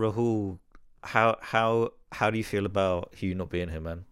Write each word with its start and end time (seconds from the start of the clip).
Rahul, 0.00 0.58
how 1.04 1.36
how 1.40 1.92
how 2.12 2.30
do 2.30 2.38
you 2.38 2.44
feel 2.44 2.66
about 2.66 3.12
Huw 3.18 3.34
not 3.36 3.50
being 3.50 3.68
here, 3.68 3.80
man? 3.80 4.04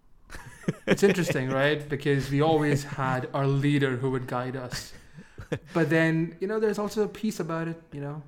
it's 0.87 1.03
interesting, 1.03 1.49
right? 1.51 1.89
Because 1.89 2.31
we 2.31 2.41
always 2.43 2.85
had 2.85 3.29
our 3.33 3.47
leader 3.47 3.97
who 3.97 4.11
would 4.11 4.27
guide 4.27 4.57
us. 4.57 4.93
But 5.73 5.89
then, 5.89 6.37
you 6.41 6.47
know, 6.47 6.61
there's 6.61 6.79
also 6.79 7.05
a 7.05 7.09
peace 7.09 7.41
about 7.41 7.69
it, 7.69 7.81
you 7.93 8.03
know. 8.03 8.23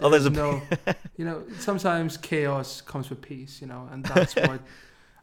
oh, 0.00 0.10
there's 0.10 0.26
a 0.26 0.30
no, 0.30 0.60
you 1.16 1.24
know, 1.24 1.44
sometimes 1.58 2.16
chaos 2.16 2.80
comes 2.80 3.10
with 3.10 3.20
peace, 3.22 3.60
you 3.60 3.68
know, 3.68 3.88
and 3.92 4.04
that's 4.04 4.34
what 4.34 4.60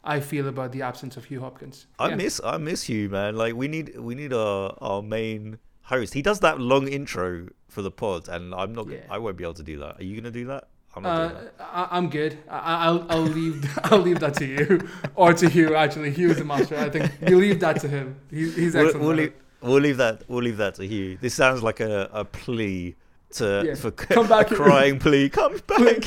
I 0.03 0.21
feel 0.21 0.47
about 0.47 0.71
the 0.71 0.81
absence 0.81 1.17
of 1.17 1.27
Huw 1.27 1.39
Hopkins. 1.41 1.87
I 1.99 2.07
Yeah. 2.09 2.15
miss 2.15 2.39
I 2.43 2.57
miss 2.57 2.85
Huw, 2.85 3.09
man. 3.09 3.35
Like 3.35 3.53
we 3.55 3.67
need 3.67 3.99
we 3.99 4.15
need 4.15 4.31
our 4.33 4.77
our 4.79 5.01
main 5.01 5.59
host. 5.83 6.13
He 6.13 6.21
does 6.21 6.39
that 6.39 6.59
long 6.59 6.87
intro 6.87 7.49
for 7.67 7.81
the 7.81 7.91
pod, 7.91 8.29
and 8.29 8.55
I'm 8.55 8.73
not. 8.73 8.87
Yeah. 8.87 8.99
I 9.09 9.17
won't 9.17 9.35
be 9.35 9.43
able 9.43 9.55
to 9.55 9.63
do 9.63 9.77
that. 9.79 9.99
Are 9.99 10.03
you 10.03 10.15
gonna 10.19 10.31
do 10.31 10.45
that? 10.53 10.69
I'm 10.95 11.05
Uh, 11.05 11.31
I, 11.59 11.87
I'm 11.91 12.09
good. 12.09 12.37
I, 12.49 12.85
I'll 12.87 13.05
I'll 13.09 13.21
leave 13.21 13.65
I'll 13.85 13.99
leave 13.99 14.19
that 14.19 14.33
to 14.35 14.45
you 14.45 14.87
or 15.15 15.33
to 15.33 15.45
Huw. 15.47 15.75
Actually, 15.77 16.11
Huw 16.13 16.29
is 16.31 16.37
the 16.37 16.43
master. 16.45 16.75
I 16.77 16.89
think 16.89 17.11
you 17.27 17.37
leave 17.39 17.59
that 17.61 17.79
to 17.81 17.87
him. 17.87 18.15
He, 18.29 18.49
he's 18.51 18.73
that. 18.73 18.85
excellent. 18.87 18.99
We'll, 18.99 19.07
we'll, 19.07 19.17
leave, 19.17 19.33
we'll 19.61 19.79
leave 19.79 19.97
that. 19.97 20.23
We'll 20.27 20.43
leave 20.43 20.57
that 20.57 20.75
to 20.75 20.81
Huw. 20.83 21.19
This 21.21 21.33
sounds 21.33 21.63
like 21.63 21.79
a, 21.79 22.09
a 22.11 22.25
plea 22.25 22.95
to 23.35 23.63
Yeah. 23.65 23.75
for 23.75 23.91
Come 23.91 24.27
back 24.27 24.47
a 24.51 24.55
here. 24.55 24.57
crying 24.57 24.99
plea. 24.99 25.29
Come 25.29 25.57
back. 25.67 26.03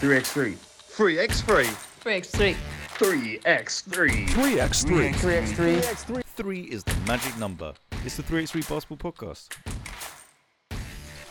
Three 0.00 0.16
X 0.16 0.32
three. 0.32 0.54
Three 0.88 1.18
X 1.18 1.40
three. 1.40 1.68
Breaks 2.02 2.30
three. 2.30 2.56
Three 2.98 3.38
X 3.44 3.80
three. 3.82 4.26
3x3. 4.26 5.12
3X3. 5.14 6.24
Three 6.24 6.60
is 6.62 6.82
the 6.84 6.94
magic 7.06 7.36
number. 7.38 7.72
It's 8.04 8.16
the 8.16 8.22
3x3 8.24 8.68
Basketball 8.68 9.12
Podcast. 9.12 9.48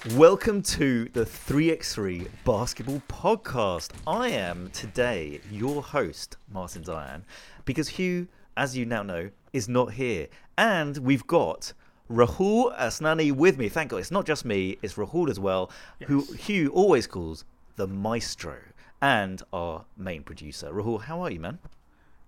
Welcome 0.05 0.61
to 0.61 1.09
the 1.09 1.25
3x3 1.25 2.27
Basketball 2.45 3.01
Podcast. 3.09 3.89
I 4.05 4.29
am 4.29 4.69
today 4.69 5.41
your 5.52 5.81
host, 5.81 6.38
Martin 6.52 6.83
Diane, 6.83 7.25
because 7.66 7.89
Huw, 7.89 8.27
as 8.55 8.77
you 8.77 8.85
now 8.85 9.02
know, 9.02 9.31
is 9.53 9.67
not 9.67 9.94
here. 9.94 10.27
And 10.55 10.99
we've 10.99 11.25
got 11.25 11.73
Rahul 12.11 12.77
Asnani 12.77 13.31
with 13.31 13.57
me. 13.57 13.69
Thank 13.69 13.89
God. 13.89 13.97
It's 13.97 14.11
not 14.11 14.27
just 14.27 14.45
me, 14.45 14.77
it's 14.83 14.94
Rahul 14.94 15.30
as 15.31 15.39
well, 15.39 15.72
who 16.03 16.22
Huw 16.22 16.69
always 16.72 17.07
calls 17.07 17.44
the 17.75 17.88
maestro 17.88 18.57
and 19.02 19.41
our 19.52 19.83
main 19.97 20.22
producer. 20.22 20.72
Rahul, 20.72 21.02
how 21.02 21.22
are 21.22 21.31
you, 21.31 21.39
man? 21.39 21.57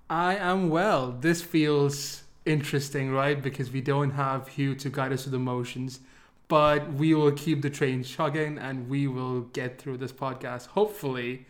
I 0.10 0.36
am 0.36 0.70
well. 0.70 1.12
This 1.12 1.44
feels 1.44 2.24
interesting, 2.46 3.12
right? 3.12 3.42
Because 3.42 3.72
we 3.72 3.80
don't 3.80 4.12
have 4.12 4.50
Huw 4.50 4.78
to 4.80 4.90
guide 4.90 5.14
us 5.14 5.24
through 5.24 5.34
the 5.34 5.40
motions, 5.40 6.00
but 6.50 6.92
we 6.94 7.14
will 7.14 7.32
keep 7.32 7.62
the 7.62 7.70
train 7.70 8.04
chugging 8.04 8.58
and 8.58 8.90
we 8.90 9.08
will 9.08 9.42
get 9.60 9.80
through 9.80 9.98
this 9.98 10.12
podcast, 10.12 10.68
hopefully, 10.68 11.46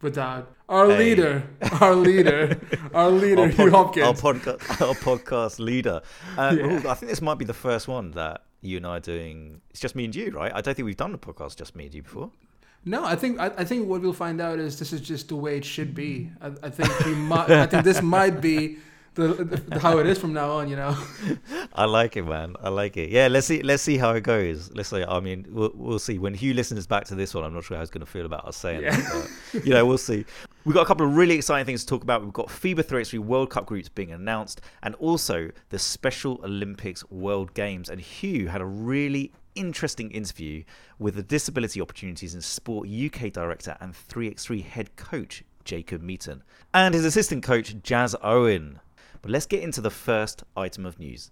without 0.00 0.50
our 0.68 0.86
Hey. 0.90 0.98
leader, 0.98 1.42
our 1.80 1.94
leader, 1.94 2.58
our 2.94 3.10
leader, 3.10 3.42
our, 3.42 3.48
Huw 3.48 3.70
Hopkins. 3.70 4.06
our, 4.06 4.14
podca- 4.14 4.80
our 4.86 4.94
podcast 4.94 5.58
leader. 5.58 6.00
Uh, 6.38 6.54
Yeah. 6.56 6.62
Rahul, 6.64 6.86
I 6.86 6.94
think 6.94 7.10
this 7.10 7.20
might 7.20 7.36
be 7.38 7.44
the 7.44 7.52
first 7.54 7.88
one 7.88 8.12
that 8.12 8.44
you 8.62 8.76
and 8.78 8.86
I 8.86 8.96
are 8.96 9.00
doing. 9.00 9.60
It's 9.70 9.80
just 9.80 9.94
me 9.94 10.04
and 10.06 10.14
you, 10.14 10.30
right? 10.30 10.52
I 10.54 10.60
don't 10.62 10.74
think 10.74 10.86
we've 10.86 10.96
done 10.96 11.14
a 11.14 11.18
podcast 11.18 11.56
just 11.56 11.74
me 11.76 11.86
and 11.86 11.94
you 11.94 12.02
before. 12.02 12.30
No, 12.86 13.02
I 13.04 13.16
think 13.16 13.40
I, 13.40 13.46
I 13.58 13.64
think 13.64 13.88
what 13.88 14.02
we'll 14.02 14.12
find 14.12 14.40
out 14.40 14.58
is 14.58 14.78
this 14.78 14.92
is 14.92 15.00
just 15.00 15.28
the 15.28 15.36
way 15.36 15.56
it 15.56 15.64
should 15.64 15.94
be. 15.94 16.30
I, 16.40 16.48
I 16.62 16.70
think 16.70 16.90
we 17.06 17.14
might. 17.14 17.50
I 17.50 17.66
think 17.66 17.82
this 17.84 18.02
might 18.02 18.42
be 18.42 18.76
the, 19.14 19.28
the 19.68 19.78
how 19.80 19.98
it 19.98 20.06
is 20.06 20.18
from 20.18 20.32
now 20.32 20.50
on. 20.52 20.68
You 20.68 20.76
know. 20.76 20.96
I 21.74 21.84
like 21.86 22.16
it, 22.16 22.22
man. 22.22 22.54
I 22.60 22.68
like 22.68 22.96
it. 22.96 23.10
Yeah, 23.10 23.28
let's 23.28 23.46
see. 23.46 23.62
Let's 23.62 23.82
see 23.82 23.96
how 23.96 24.12
it 24.12 24.22
goes. 24.22 24.70
Let's 24.74 24.88
see. 24.90 25.02
I 25.04 25.20
mean, 25.20 25.46
we'll, 25.50 25.72
we'll 25.74 25.98
see. 25.98 26.18
When 26.18 26.34
Huw 26.36 26.54
listens 26.54 26.86
back 26.86 27.04
to 27.06 27.14
this 27.14 27.34
one, 27.34 27.44
I'm 27.44 27.54
not 27.54 27.64
sure 27.64 27.76
how 27.76 27.82
he's 27.82 27.90
going 27.90 28.04
to 28.04 28.10
feel 28.10 28.26
about 28.26 28.46
us 28.46 28.56
saying 28.56 28.82
Yeah. 28.82 28.96
that. 28.96 29.28
But, 29.52 29.66
you 29.66 29.72
know, 29.72 29.84
we'll 29.86 29.98
see. 29.98 30.24
We've 30.64 30.74
got 30.74 30.82
a 30.82 30.86
couple 30.86 31.06
of 31.06 31.16
really 31.16 31.34
exciting 31.34 31.66
things 31.66 31.82
to 31.82 31.86
talk 31.86 32.02
about. 32.02 32.22
We've 32.22 32.32
got 32.32 32.48
FIBA 32.48 32.84
3x3 32.84 33.18
World 33.18 33.50
Cup 33.50 33.66
groups 33.66 33.88
being 33.88 34.12
announced, 34.12 34.60
and 34.82 34.94
also 34.96 35.50
the 35.70 35.78
Special 35.78 36.40
Olympics 36.44 37.08
World 37.10 37.54
Games. 37.54 37.88
And 37.90 38.00
Huw 38.00 38.48
had 38.48 38.60
a 38.60 38.66
really 38.66 39.32
interesting 39.54 40.10
interview 40.10 40.64
with 40.98 41.14
the 41.14 41.22
Disability 41.22 41.80
Opportunities 41.80 42.34
in 42.34 42.40
Sport 42.40 42.88
UK 42.88 43.30
director 43.32 43.76
and 43.80 43.92
3x3 43.94 44.64
head 44.64 44.96
coach 44.96 45.44
Jacob 45.64 46.02
Meaton 46.02 46.42
and 46.74 46.92
his 46.94 47.04
assistant 47.04 47.42
coach 47.42 47.74
Jazz 47.82 48.14
Owen. 48.22 48.80
But 49.24 49.30
let's 49.30 49.46
get 49.46 49.62
into 49.62 49.80
the 49.80 49.88
first 49.88 50.44
item 50.54 50.84
of 50.84 50.98
news. 50.98 51.30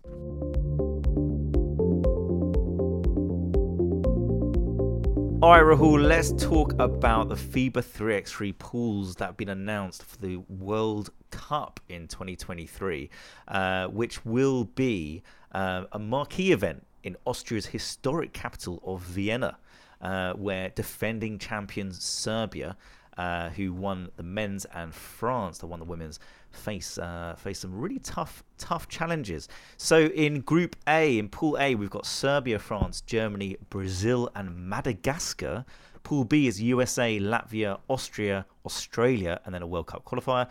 All 5.43 5.51
right, 5.51 5.63
Rahul, 5.63 6.03
let's 6.03 6.33
talk 6.43 6.73
about 6.79 7.29
the 7.29 7.35
FIBA 7.35 7.83
3x3 7.83 8.57
pools 8.59 9.17
that 9.17 9.27
have 9.27 9.37
been 9.37 9.51
announced 9.51 10.05
for 10.05 10.17
the 10.17 10.39
World 10.49 11.11
Cup 11.31 11.81
in 11.91 12.09
2023, 12.09 13.11
uh, 13.49 13.89
which 13.89 14.25
will 14.25 14.65
be 14.65 15.23
uh, 15.55 15.85
a 15.93 15.99
marquee 15.99 16.53
event 16.53 16.87
in 17.03 17.15
Austria's 17.27 17.67
historic 17.67 18.33
capital 18.33 18.81
of 18.87 19.03
Vienna, 19.03 19.59
uh, 20.01 20.33
where 20.33 20.71
defending 20.71 21.39
champions 21.39 22.03
Serbia, 22.03 22.75
uh, 23.23 23.51
who 23.51 23.73
won 23.73 24.11
the 24.17 24.23
men's, 24.25 24.65
and 24.75 24.93
France, 24.93 25.59
that 25.59 25.69
won 25.69 25.79
the 25.79 25.85
women's, 25.85 26.19
face 26.51 26.99
uh, 26.99 27.35
face 27.39 27.61
some 27.61 27.73
really 27.73 28.01
tough 28.01 28.43
tough 28.59 28.89
challenges. 28.89 29.49
So 29.77 30.07
in 30.07 30.41
Group 30.41 30.75
A, 30.89 31.19
in 31.19 31.29
Pool 31.29 31.57
A, 31.61 31.77
we've 31.77 31.89
got 31.99 32.05
Serbia, 32.05 32.59
France, 32.59 33.01
Germany, 33.03 33.57
Brazil, 33.71 34.29
and 34.35 34.57
Madagascar. 34.57 35.65
Pool 36.03 36.25
B 36.25 36.49
is 36.49 36.61
USA, 36.61 37.21
Latvia, 37.21 37.79
Austria, 37.89 38.45
Australia, 38.67 39.41
and 39.45 39.55
then 39.55 39.63
a 39.63 39.69
World 39.69 39.87
Cup 39.87 40.05
qualifier. 40.05 40.49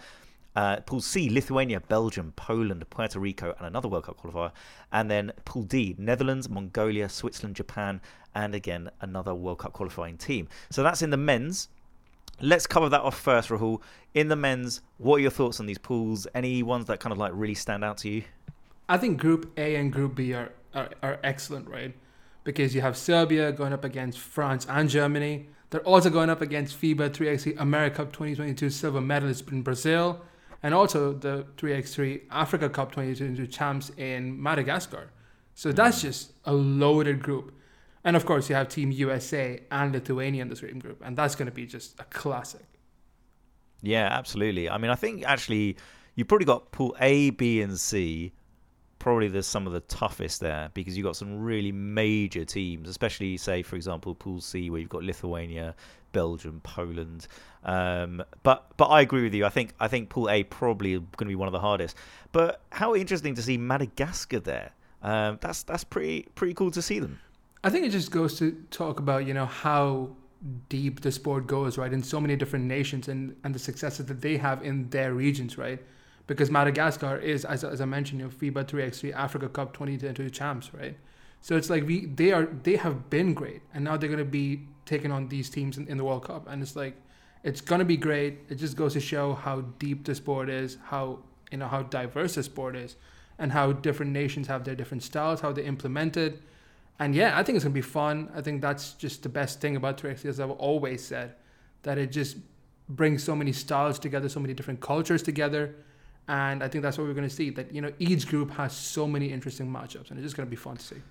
Uh, 0.55 0.77
pool 0.81 1.01
C, 1.01 1.29
Lithuania, 1.29 1.81
Belgium, 1.81 2.33
Poland, 2.38 2.89
Puerto 2.89 3.19
Rico, 3.19 3.53
and 3.57 3.67
another 3.67 3.89
World 3.89 4.05
Cup 4.05 4.17
qualifier. 4.21 4.51
And 4.93 5.11
then 5.11 5.33
Pool 5.43 5.63
D, 5.63 5.95
Netherlands, 5.97 6.49
Mongolia, 6.49 7.09
Switzerland, 7.09 7.57
Japan, 7.57 7.99
and 8.33 8.55
again 8.55 8.89
another 9.01 9.35
World 9.35 9.59
Cup 9.59 9.73
qualifying 9.73 10.17
team. 10.17 10.47
So 10.69 10.83
that's 10.83 11.01
in 11.01 11.09
the 11.09 11.17
men's. 11.17 11.67
Let's 12.41 12.66
cover 12.66 12.90
that 12.90 13.02
off 13.02 13.19
first, 13.19 13.50
Rahul. 13.50 13.81
In 14.13 14.28
the 14.28 14.35
men's, 14.35 14.81
what 14.97 15.18
are 15.18 15.19
your 15.19 15.31
thoughts 15.31 15.59
on 15.59 15.68
these 15.68 15.78
pools? 15.78 16.28
Any 16.34 16.63
ones 16.63 16.85
that 16.85 17.00
kind 17.00 17.12
of 17.12 17.19
like 17.19 17.31
really 17.35 17.53
stand 17.53 17.84
out 17.84 17.97
to 18.00 18.09
you? 18.09 18.24
I 18.90 18.97
think 18.97 19.19
Group 19.19 19.52
A 19.57 19.75
and 19.75 19.91
Group 19.91 20.16
B 20.16 20.34
are, 20.34 20.51
are, 20.74 20.90
are 21.01 21.19
excellent, 21.24 21.69
right? 21.69 21.94
Because 22.44 22.74
you 22.74 22.81
have 22.81 22.97
Serbia 22.97 23.51
going 23.51 23.74
up 23.74 23.85
against 23.85 24.19
France 24.19 24.66
and 24.68 24.90
Germany. 24.90 25.47
They're 25.69 25.81
also 25.81 26.09
going 26.09 26.30
up 26.30 26.41
against 26.41 26.81
FIBA 26.81 27.12
3x3 27.12 27.59
America 27.59 27.97
Cup 27.97 28.07
2022 28.07 28.69
silver 28.69 29.00
medalists 29.00 29.50
in 29.50 29.62
Brazil, 29.62 30.22
and 30.63 30.74
also 30.74 31.13
the 31.13 31.46
3x3 31.57 32.24
Africa 32.31 32.69
Cup 32.69 32.91
2022 32.91 33.47
champs 33.47 33.91
in 33.97 34.41
Madagascar. 34.41 35.12
So 35.53 35.72
that's 35.72 36.00
mm. 36.00 36.01
just 36.01 36.34
a 36.46 36.53
loaded 36.53 37.22
group. 37.22 37.53
And 38.03 38.16
of 38.16 38.25
course, 38.25 38.50
you 38.50 38.56
have 38.56 38.69
Team 38.69 38.91
USA 38.91 39.59
and 39.69 39.91
Lithuania 39.91 40.41
in 40.41 40.50
the 40.50 40.56
same 40.56 40.79
group, 40.79 41.01
and 41.03 41.16
that's 41.16 41.35
going 41.35 41.45
to 41.45 41.51
be 41.51 41.66
just 41.66 42.00
a 42.00 42.03
classic. 42.06 42.66
Yeah, 43.81 44.07
absolutely. 44.12 44.69
I 44.69 44.78
mean, 44.78 44.91
I 44.91 44.95
think 44.95 45.23
actually 45.23 45.78
you 46.16 46.25
probably 46.25 46.45
got 46.45 46.72
pool 46.72 46.95
A, 47.00 47.31
B, 47.31 47.62
and 47.62 47.78
C. 47.79 48.34
Probably 49.00 49.28
there's 49.28 49.47
some 49.47 49.66
of 49.66 49.73
the 49.73 49.79
toughest 49.81 50.41
there 50.41 50.69
because 50.75 50.95
you've 50.95 51.06
got 51.06 51.16
some 51.16 51.41
really 51.41 51.72
major 51.72 52.45
teams, 52.45 52.88
especially 52.88 53.35
say 53.38 53.63
for 53.63 53.75
example 53.75 54.13
pool 54.13 54.41
C 54.41 54.69
where 54.69 54.79
you've 54.79 54.89
got 54.89 55.03
Lithuania, 55.03 55.75
Belgium, 56.12 56.62
Poland. 56.62 57.28
Um, 57.63 58.23
but 58.44 58.78
but 58.78 58.85
I 58.85 59.01
agree 59.01 59.23
with 59.23 59.33
you. 59.33 59.45
I 59.45 59.50
think 59.50 59.73
I 59.79 59.88
think 59.88 60.09
pool 60.09 60.29
A 60.29 60.44
probably 60.44 60.94
going 60.94 61.07
to 61.18 61.25
be 61.25 61.35
one 61.35 61.47
of 61.47 61.51
the 61.51 61.59
hardest. 61.59 61.97
But 62.31 62.62
how 62.72 62.95
interesting 62.95 63.33
to 63.35 63.41
see 63.41 63.57
Madagascar 63.57 64.39
there. 64.39 64.72
Um, 65.01 65.39
that's 65.41 65.63
that's 65.63 65.83
pretty 65.83 66.28
pretty 66.35 66.53
cool 66.53 66.69
to 66.72 66.81
see 66.81 67.00
them. 67.00 67.19
I 67.63 67.69
think 67.69 67.85
it 67.85 67.89
just 67.89 68.11
goes 68.11 68.38
to 68.39 68.51
talk 68.72 68.99
about 68.99 69.25
you 69.25 69.33
know 69.33 69.45
how 69.45 70.16
deep 70.69 71.01
the 71.01 71.12
sport 71.12 71.45
goes, 71.47 71.77
right? 71.77 71.94
In 71.94 72.01
so 72.01 72.19
many 72.19 72.36
different 72.36 72.65
nations 72.65 73.07
and 73.07 73.36
and 73.44 73.53
the 73.53 73.59
successes 73.59 74.06
that 74.07 74.21
they 74.21 74.38
have 74.38 74.63
in 74.63 74.89
their 74.89 75.13
regions, 75.13 75.57
right? 75.57 75.80
Because 76.27 76.50
Madagascar 76.50 77.18
is, 77.18 77.45
as, 77.45 77.63
as 77.63 77.81
I 77.81 77.86
mentioned, 77.86 78.21
you 78.21 78.27
know, 78.27 78.31
FIBA 78.31 78.65
3x3 78.65 79.13
Africa 79.13 79.50
Cup 79.50 79.74
2022 79.74 80.30
champs, 80.30 80.74
right? 80.74 80.95
So 81.41 81.57
it's 81.57 81.69
like 81.69 81.86
we 81.86 82.06
they 82.06 82.31
are 82.31 82.45
they 82.63 82.75
have 82.77 83.09
been 83.09 83.33
great, 83.33 83.62
and 83.74 83.83
now 83.83 83.97
they're 83.97 84.09
gonna 84.09 84.24
be 84.25 84.68
taking 84.86 85.12
on 85.12 85.27
these 85.27 85.50
teams 85.50 85.77
in, 85.77 85.88
in 85.88 85.97
the 85.97 86.03
World 86.03 86.25
Cup, 86.25 86.47
and 86.47 86.62
it's 86.62 86.75
like 86.75 86.95
it's 87.44 87.62
gonna 87.62 87.86
be 87.86 87.97
great. 87.97 88.39
It 88.50 88.56
just 88.56 88.75
goes 88.75 88.94
to 88.94 89.00
show 89.00 89.33
how 89.33 89.62
deep 89.80 90.06
the 90.06 90.15
sport 90.15 90.50
is, 90.50 90.77
how 90.86 91.19
you 91.51 91.57
know 91.57 91.68
how 91.68 91.83
diverse 91.83 92.36
the 92.36 92.44
sport 92.44 92.75
is, 92.75 92.95
and 93.38 93.51
how 93.51 93.71
different 93.71 94.12
nations 94.12 94.47
have 94.47 94.63
their 94.63 94.75
different 94.75 95.03
styles, 95.03 95.41
how 95.41 95.51
they 95.51 95.63
implement 95.63 96.18
it. 96.18 96.41
And 97.01 97.15
yeah, 97.15 97.36
I 97.36 97.42
think 97.42 97.56
it's 97.56 97.65
gonna 97.65 97.74
be 97.74 97.81
fun. 97.81 98.30
I 98.36 98.42
think 98.42 98.62
that's 98.62 98.94
just 98.94 99.24
the 99.24 99.30
best 99.30 99.59
thing 99.59 99.75
about 99.75 99.98
3x3, 99.98 100.25
as 100.25 100.39
I've 100.39 100.51
always 100.51 101.03
said, 101.03 101.33
that 101.81 101.98
it 101.98 102.12
just 102.12 102.38
brings 102.89 103.24
so 103.24 103.36
many 103.36 103.51
styles 103.53 103.98
together, 103.98 104.30
so 104.30 104.39
many 104.39 104.53
different 104.53 104.81
cultures 104.81 105.24
together. 105.24 105.74
And 106.27 106.63
I 106.63 106.68
think 106.68 106.83
that's 106.83 107.00
what 107.00 107.07
we're 107.07 107.15
gonna 107.15 107.27
see. 107.27 107.50
That 107.50 107.74
you 107.74 107.81
know, 107.81 107.92
each 107.98 108.27
group 108.27 108.51
has 108.51 108.71
so 108.74 109.07
many 109.07 109.31
interesting 109.31 109.68
matchups, 109.68 110.12
and 110.12 110.19
it's 110.19 110.25
just 110.27 110.38
gonna 110.38 110.48
be 110.48 110.56
fun 110.56 110.77
to 110.77 110.83
see. 110.83 111.01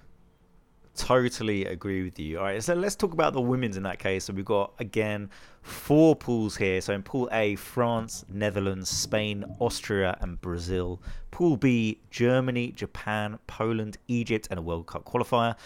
Totally 1.00 1.64
agree 1.64 2.02
with 2.02 2.18
you. 2.18 2.38
All 2.38 2.44
right, 2.44 2.62
so 2.62 2.74
let's 2.74 2.94
talk 2.94 3.12
about 3.14 3.32
the 3.32 3.40
women's 3.40 3.76
in 3.76 3.82
that 3.84 3.98
case. 3.98 4.24
So 4.24 4.34
we've 4.34 4.44
got 4.44 4.72
again 4.78 5.30
four 5.62 6.14
pools 6.14 6.56
here. 6.56 6.80
So 6.80 6.92
in 6.92 7.02
Pool 7.02 7.28
A, 7.32 7.56
France, 7.56 8.24
Netherlands, 8.28 8.90
Spain, 8.90 9.44
Austria, 9.58 10.16
and 10.20 10.40
Brazil. 10.40 11.00
Pool 11.30 11.56
B, 11.56 11.98
Germany, 12.10 12.72
Japan, 12.72 13.38
Poland, 13.46 13.96
Egypt, 14.08 14.48
and 14.50 14.58
a 14.58 14.62
World 14.62 14.86
Cup 14.86 15.04
qualifier. 15.04 15.56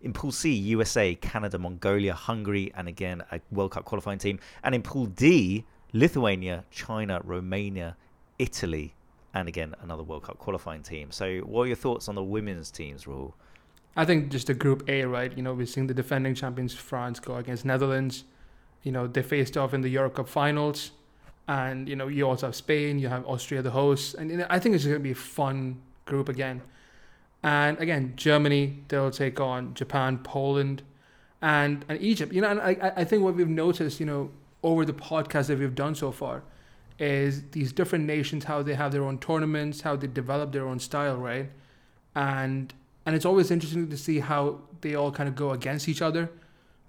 In 0.00 0.12
Pool 0.12 0.32
C, 0.32 0.50
USA, 0.52 1.14
Canada, 1.16 1.58
Mongolia, 1.58 2.14
Hungary, 2.14 2.72
and 2.74 2.88
again 2.88 3.22
a 3.30 3.40
World 3.50 3.72
Cup 3.72 3.84
qualifying 3.84 4.18
team. 4.18 4.38
And 4.64 4.74
in 4.74 4.82
Pool 4.82 5.06
D, 5.06 5.64
Lithuania, 5.92 6.64
China, 6.70 7.20
Romania, 7.22 7.96
Italy, 8.38 8.94
and 9.34 9.48
again 9.48 9.74
another 9.82 10.02
World 10.02 10.24
Cup 10.24 10.38
qualifying 10.38 10.82
team. 10.82 11.10
So, 11.10 11.40
what 11.40 11.62
are 11.62 11.66
your 11.66 11.76
thoughts 11.76 12.08
on 12.08 12.14
the 12.14 12.24
women's 12.24 12.70
teams, 12.70 13.04
Rahul? 13.04 13.34
I 13.96 14.04
think 14.04 14.30
just 14.30 14.46
the 14.46 14.54
Group 14.54 14.88
A, 14.88 15.04
right? 15.04 15.36
You 15.36 15.42
know, 15.42 15.52
we're 15.52 15.66
seeing 15.66 15.86
the 15.86 15.94
defending 15.94 16.34
champions 16.34 16.74
France 16.74 17.20
go 17.20 17.36
against 17.36 17.64
Netherlands. 17.64 18.24
You 18.82 18.92
know, 18.92 19.06
they 19.06 19.22
faced 19.22 19.56
off 19.56 19.74
in 19.74 19.82
the 19.82 19.88
Euro 19.90 20.10
Cup 20.10 20.28
finals, 20.28 20.92
and 21.46 21.88
you 21.88 21.96
know, 21.96 22.08
you 22.08 22.26
also 22.26 22.46
have 22.46 22.56
Spain, 22.56 22.98
you 22.98 23.08
have 23.08 23.26
Austria, 23.26 23.62
the 23.62 23.70
hosts, 23.70 24.14
and 24.14 24.30
you 24.30 24.38
know, 24.38 24.46
I 24.48 24.58
think 24.58 24.74
it's 24.74 24.84
going 24.84 24.96
to 24.96 25.00
be 25.00 25.12
a 25.12 25.14
fun 25.14 25.80
group 26.06 26.28
again. 26.28 26.62
And 27.42 27.78
again, 27.78 28.14
Germany 28.16 28.82
they'll 28.88 29.10
take 29.10 29.40
on 29.40 29.74
Japan, 29.74 30.18
Poland, 30.18 30.82
and 31.40 31.84
and 31.88 32.00
Egypt. 32.00 32.32
You 32.32 32.40
know, 32.40 32.48
and 32.48 32.60
I 32.60 32.92
I 32.96 33.04
think 33.04 33.22
what 33.22 33.34
we've 33.34 33.48
noticed, 33.48 34.00
you 34.00 34.06
know, 34.06 34.30
over 34.62 34.84
the 34.84 34.94
podcast 34.94 35.48
that 35.48 35.58
we've 35.58 35.74
done 35.74 35.94
so 35.94 36.12
far, 36.12 36.42
is 36.98 37.42
these 37.50 37.72
different 37.72 38.06
nations 38.06 38.44
how 38.44 38.62
they 38.62 38.74
have 38.74 38.92
their 38.92 39.02
own 39.02 39.18
tournaments, 39.18 39.82
how 39.82 39.96
they 39.96 40.06
develop 40.06 40.52
their 40.52 40.66
own 40.66 40.78
style, 40.78 41.16
right? 41.16 41.50
And 42.14 42.72
and 43.04 43.16
it's 43.16 43.24
always 43.24 43.50
interesting 43.50 43.88
to 43.90 43.96
see 43.96 44.20
how 44.20 44.60
they 44.80 44.94
all 44.94 45.10
kind 45.10 45.28
of 45.28 45.34
go 45.34 45.50
against 45.50 45.88
each 45.88 46.02
other, 46.02 46.30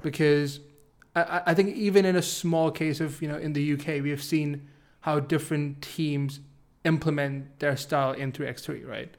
because 0.01 0.60
I 1.15 1.42
I 1.48 1.54
think 1.54 1.75
even 1.75 2.06
in 2.06 2.15
a 2.15 2.21
small 2.21 2.71
case 2.71 3.00
of 3.00 3.21
you 3.21 3.27
know 3.27 3.38
in 3.38 3.54
the 3.54 3.74
UK 3.74 4.01
we 4.01 4.10
have 4.10 4.24
seen 4.24 4.68
how 5.01 5.19
different 5.19 5.81
teams 5.81 6.39
implement 6.86 7.60
their 7.60 7.75
style 7.75 8.12
in 8.12 8.31
3x3, 8.31 8.88
right? 8.88 9.15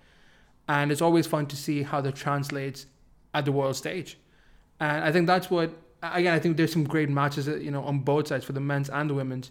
And 0.69 0.91
it's 0.91 1.03
always 1.03 1.27
fun 1.27 1.47
to 1.47 1.57
see 1.57 1.83
how 1.83 2.01
that 2.01 2.15
translates 2.15 2.87
at 3.35 3.45
the 3.45 3.53
world 3.53 3.77
stage. 3.77 4.19
And 4.81 5.05
I 5.05 5.13
think 5.13 5.27
that's 5.27 5.51
what 5.51 5.71
again 6.03 6.35
I 6.35 6.39
think 6.39 6.57
there's 6.57 6.73
some 6.73 6.85
great 6.85 7.09
matches 7.09 7.49
uh, 7.49 7.57
you 7.57 7.71
know 7.71 7.83
on 7.85 8.01
both 8.01 8.29
sides 8.29 8.45
for 8.45 8.53
the 8.53 8.61
men's 8.61 8.91
and 8.91 9.09
the 9.09 9.15
women's 9.15 9.51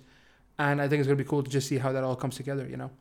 and 0.59 0.81
I 0.81 0.87
think 0.87 0.99
it's 0.99 1.07
going 1.07 1.17
to 1.17 1.23
be 1.23 1.27
cool 1.27 1.43
to 1.43 1.49
just 1.49 1.67
see 1.67 1.77
how 1.77 1.91
that 1.91 2.03
all 2.03 2.15
comes 2.15 2.35
together. 2.35 2.67
You 2.67 2.77
know. 2.77 2.91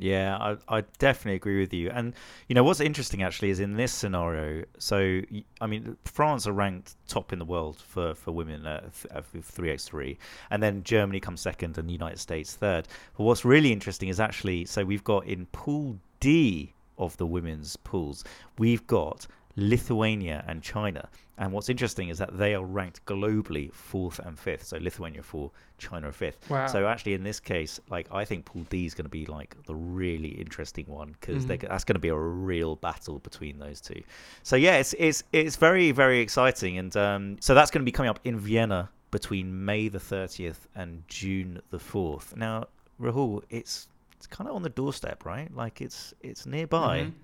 Yeah, 0.00 0.38
I, 0.38 0.78
I 0.78 0.84
definitely 0.98 1.36
agree 1.36 1.60
with 1.60 1.74
you. 1.74 1.90
And 1.90 2.14
you 2.48 2.54
know 2.54 2.64
what's 2.64 2.80
interesting 2.80 3.22
actually 3.22 3.50
is 3.50 3.60
in 3.60 3.76
this 3.76 3.92
scenario. 3.92 4.64
So 4.78 5.20
I 5.60 5.66
mean, 5.66 5.98
France 6.06 6.46
are 6.46 6.52
ranked 6.52 6.94
top 7.06 7.34
in 7.34 7.38
the 7.38 7.44
world 7.44 7.76
for 7.76 8.14
for 8.14 8.32
women 8.32 8.64
at 8.64 8.94
three 9.42 9.70
x 9.70 9.84
three, 9.84 10.18
and 10.50 10.62
then 10.62 10.82
Germany 10.84 11.20
comes 11.20 11.42
second 11.42 11.76
and 11.76 11.86
the 11.86 11.92
United 11.92 12.18
States 12.18 12.56
third. 12.56 12.88
But 13.16 13.24
what's 13.24 13.44
really 13.44 13.72
interesting 13.72 14.08
is 14.08 14.18
actually 14.18 14.64
so 14.64 14.84
we've 14.84 15.04
got 15.04 15.26
in 15.26 15.44
Pool 15.46 15.98
D 16.18 16.72
of 16.96 17.16
the 17.18 17.26
women's 17.26 17.76
pools, 17.76 18.24
we've 18.58 18.86
got 18.86 19.26
Lithuania 19.60 20.44
and 20.48 20.62
China. 20.62 21.08
And 21.38 21.52
what's 21.52 21.68
interesting 21.68 22.08
is 22.08 22.18
that 22.18 22.36
they 22.36 22.54
are 22.54 22.64
ranked 22.64 23.04
globally 23.06 23.72
fourth 23.72 24.18
and 24.18 24.38
fifth. 24.38 24.66
So 24.66 24.78
Lithuania 24.78 25.22
four, 25.22 25.50
China 25.78 26.12
fifth. 26.12 26.50
Wow. 26.50 26.66
So 26.66 26.86
actually, 26.86 27.14
in 27.14 27.22
this 27.22 27.40
case, 27.40 27.80
like 27.88 28.06
I 28.12 28.24
think 28.24 28.44
Pool 28.44 28.66
D 28.68 28.84
is 28.84 28.94
going 28.94 29.06
to 29.06 29.10
be 29.10 29.24
like 29.26 29.56
the 29.64 29.74
really 29.74 30.28
interesting 30.28 30.84
one 30.86 31.14
because 31.18 31.44
mm-hmm. 31.46 31.66
that's 31.66 31.84
going 31.84 31.94
to 31.94 32.00
be 32.00 32.08
a 32.08 32.16
real 32.16 32.76
battle 32.76 33.20
between 33.20 33.58
those 33.58 33.80
two. 33.80 34.02
So 34.42 34.56
yeah, 34.56 34.76
it's 34.76 34.94
it's 34.98 35.22
it's 35.32 35.56
very 35.56 35.92
very 35.92 36.20
exciting, 36.20 36.76
and 36.76 36.94
um, 36.96 37.36
so 37.40 37.54
that's 37.54 37.70
going 37.70 37.80
to 37.80 37.86
be 37.86 37.92
coming 37.92 38.10
up 38.10 38.20
in 38.24 38.38
Vienna 38.38 38.90
between 39.10 39.64
May 39.64 39.88
the 39.88 40.00
thirtieth 40.00 40.68
and 40.74 41.02
June 41.08 41.62
the 41.70 41.78
fourth. 41.78 42.36
Now, 42.36 42.66
Rahul, 43.00 43.42
it's 43.48 43.88
it's 44.12 44.26
kind 44.26 44.48
of 44.48 44.56
on 44.56 44.62
the 44.62 44.68
doorstep, 44.68 45.24
right? 45.24 45.54
Like 45.54 45.80
it's 45.80 46.12
it's 46.20 46.44
nearby. 46.44 47.00
Mm-hmm 47.00 47.16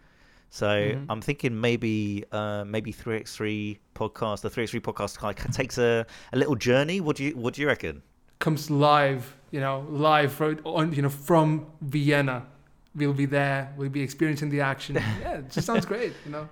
so 0.50 0.66
mm-hmm. 0.66 1.10
I'm 1.10 1.20
thinking 1.20 1.60
maybe 1.60 2.25
uh, 2.32 2.64
maybe 2.64 2.93
3x3 2.93 3.78
podcast, 3.94 4.43
the 4.43 4.50
3x3 4.50 4.81
podcast 4.81 5.22
like 5.22 5.50
takes 5.52 5.78
a, 5.78 6.06
a 6.32 6.37
little 6.37 6.54
journey. 6.54 7.00
What 7.00 7.16
do 7.16 7.25
you 7.25 7.37
what 7.37 7.54
do 7.54 7.62
you 7.62 7.66
reckon? 7.66 8.02
Comes 8.38 8.70
live, 8.70 9.34
you 9.50 9.60
know, 9.60 9.87
live 9.88 10.32
from 10.32 10.58
on 10.64 10.93
you 10.93 11.02
know 11.02 11.08
from 11.08 11.66
Vienna. 11.81 12.46
We'll 12.94 13.12
be 13.12 13.26
there. 13.26 13.72
We'll 13.76 13.90
be 13.90 14.00
experiencing 14.00 14.50
the 14.50 14.62
action. 14.62 14.94
Yeah, 15.20 15.38
it 15.38 15.50
just 15.50 15.66
sounds 15.66 15.84
great, 15.84 16.14
you 16.25 16.32
know. 16.32 16.49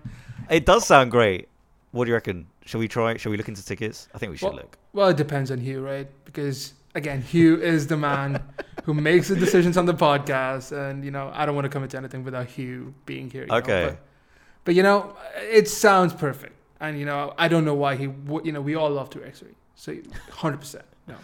It 0.51 0.67
does 0.67 0.87
sound 0.87 1.11
great. 1.11 1.49
What 1.93 2.05
do 2.05 2.11
you 2.11 2.15
reckon? 2.15 2.47
Shall 2.67 2.81
we 2.81 2.89
try? 2.89 3.17
Shall 3.17 3.31
we 3.31 3.39
look 3.39 3.49
into 3.49 3.65
tickets? 3.65 4.09
I 4.15 4.19
think 4.19 4.33
we 4.33 4.37
should 4.37 4.47
well, 4.47 4.57
look. 4.57 4.77
Well, 4.93 5.09
it 5.09 5.17
depends 5.17 5.51
on 5.51 5.59
Huw, 5.59 5.83
right? 5.83 6.09
Because 6.25 6.75
again, 6.95 7.23
Huw 7.23 7.61
is 7.61 7.87
the 7.87 7.97
man 7.97 8.43
who 8.85 8.95
makes 8.95 9.29
the 9.29 9.37
decisions 9.37 9.77
on 9.77 9.87
the 9.87 9.95
podcast, 9.95 10.73
and 10.73 11.05
you 11.05 11.11
know, 11.11 11.31
I 11.35 11.47
don't 11.47 11.55
want 11.55 11.65
to 11.65 11.69
commit 11.69 11.91
to 11.91 11.97
anything 11.99 12.25
without 12.25 12.49
Huw 12.49 12.93
being 13.07 13.31
here. 13.31 13.47
okay. 13.51 13.83
Know? 13.83 13.89
But, 13.89 13.99
but 14.65 14.75
you 14.75 14.83
know, 14.83 15.17
it 15.37 15.69
sounds 15.69 16.13
perfect, 16.13 16.55
and 16.81 16.99
you 16.99 17.05
know, 17.05 17.35
I 17.39 17.49
don't 17.49 17.65
know 17.65 17.75
why 17.75 17.97
he. 17.97 18.05
You 18.05 18.53
know, 18.53 18.61
we 18.61 18.75
all 18.75 18.91
love 18.91 19.11
to 19.11 19.25
X-ray, 19.25 19.55
so 19.75 19.97
hundred 20.31 20.59
percent. 20.59 20.85
No. 21.07 21.17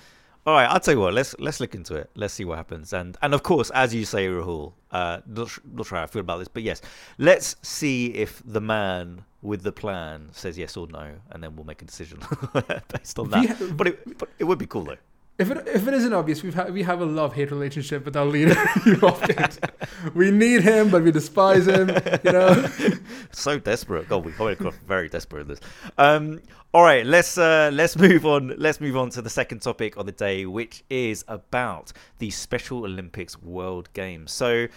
All 0.47 0.55
right, 0.55 0.67
I'll 0.67 0.81
tell 0.81 0.95
you 0.95 1.01
what. 1.01 1.15
Let's 1.15 1.35
let's 1.39 1.61
look 1.61 1.75
into 1.75 1.95
it. 1.97 2.11
Let's 2.15 2.35
see 2.35 2.45
what 2.45 2.57
happens. 2.57 2.93
And 2.93 3.17
and 3.23 3.35
of 3.35 3.43
course, 3.43 3.71
as 3.71 3.95
you 3.95 4.05
say, 4.05 4.27
Rahul, 4.27 4.73
uh, 4.91 5.21
not, 5.27 5.59
not 5.71 5.87
sure 5.87 5.99
how 5.99 6.05
I 6.05 6.07
feel 6.07 6.21
about 6.21 6.39
this, 6.39 6.49
but 6.49 6.63
yes, 6.63 6.81
let's 7.19 7.57
see 7.63 8.07
if 8.07 8.43
the 8.45 8.61
man 8.61 9.25
with 9.43 9.63
the 9.63 9.73
plan 9.73 10.29
says 10.33 10.59
yes 10.59 10.77
or 10.77 10.87
no, 10.87 11.13
and 11.31 11.43
then 11.43 11.57
we'll 11.57 11.67
make 11.67 11.83
a 11.83 11.85
decision 11.85 12.21
based 12.93 13.19
on 13.19 13.31
that. 13.31 13.45
Yeah. 13.45 13.67
But 13.73 13.89
it 13.89 14.19
but 14.19 14.29
it 14.39 14.45
would 14.45 14.59
be 14.59 14.67
cool 14.67 14.85
though. 14.85 14.97
If 15.41 15.51
it, 15.51 15.67
if 15.69 15.89
it 15.89 15.95
isn't 15.95 16.13
obvious, 16.13 16.43
we've 16.43 16.55
ha- 16.55 16.67
we 16.67 16.83
have 16.83 17.01
a 17.01 17.07
love 17.07 17.33
hate 17.33 17.51
relationship 17.51 18.05
with 18.05 18.15
our 18.15 18.27
leader. 18.27 18.55
we 20.15 20.31
need 20.31 20.61
him, 20.61 20.91
but 20.91 21.03
we 21.03 21.11
despise 21.11 21.67
him. 21.67 21.89
You 22.23 22.33
know, 22.33 22.69
so 23.33 23.59
desperate. 23.59 24.07
God, 24.07 24.23
we 24.23 24.33
across 24.33 24.75
very 24.87 25.09
desperate 25.09 25.41
in 25.41 25.49
this. 25.49 25.61
Um, 25.97 26.43
all 26.75 26.83
right, 26.83 27.07
let's 27.07 27.39
uh, 27.39 27.71
let's 27.73 27.97
move 27.97 28.27
on. 28.27 28.55
Let's 28.59 28.83
move 28.83 28.99
on 28.99 29.09
to 29.11 29.23
the 29.23 29.31
second 29.31 29.63
topic 29.63 29.97
of 29.97 30.05
the 30.05 30.13
day, 30.13 30.45
which 30.45 30.85
is 30.91 31.25
about 31.27 31.95
the 32.19 32.29
Special 32.29 32.85
Olympics 32.85 33.41
World 33.41 33.89
Games. 33.95 34.33
So, 34.33 34.69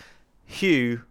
Huw, 0.50 1.04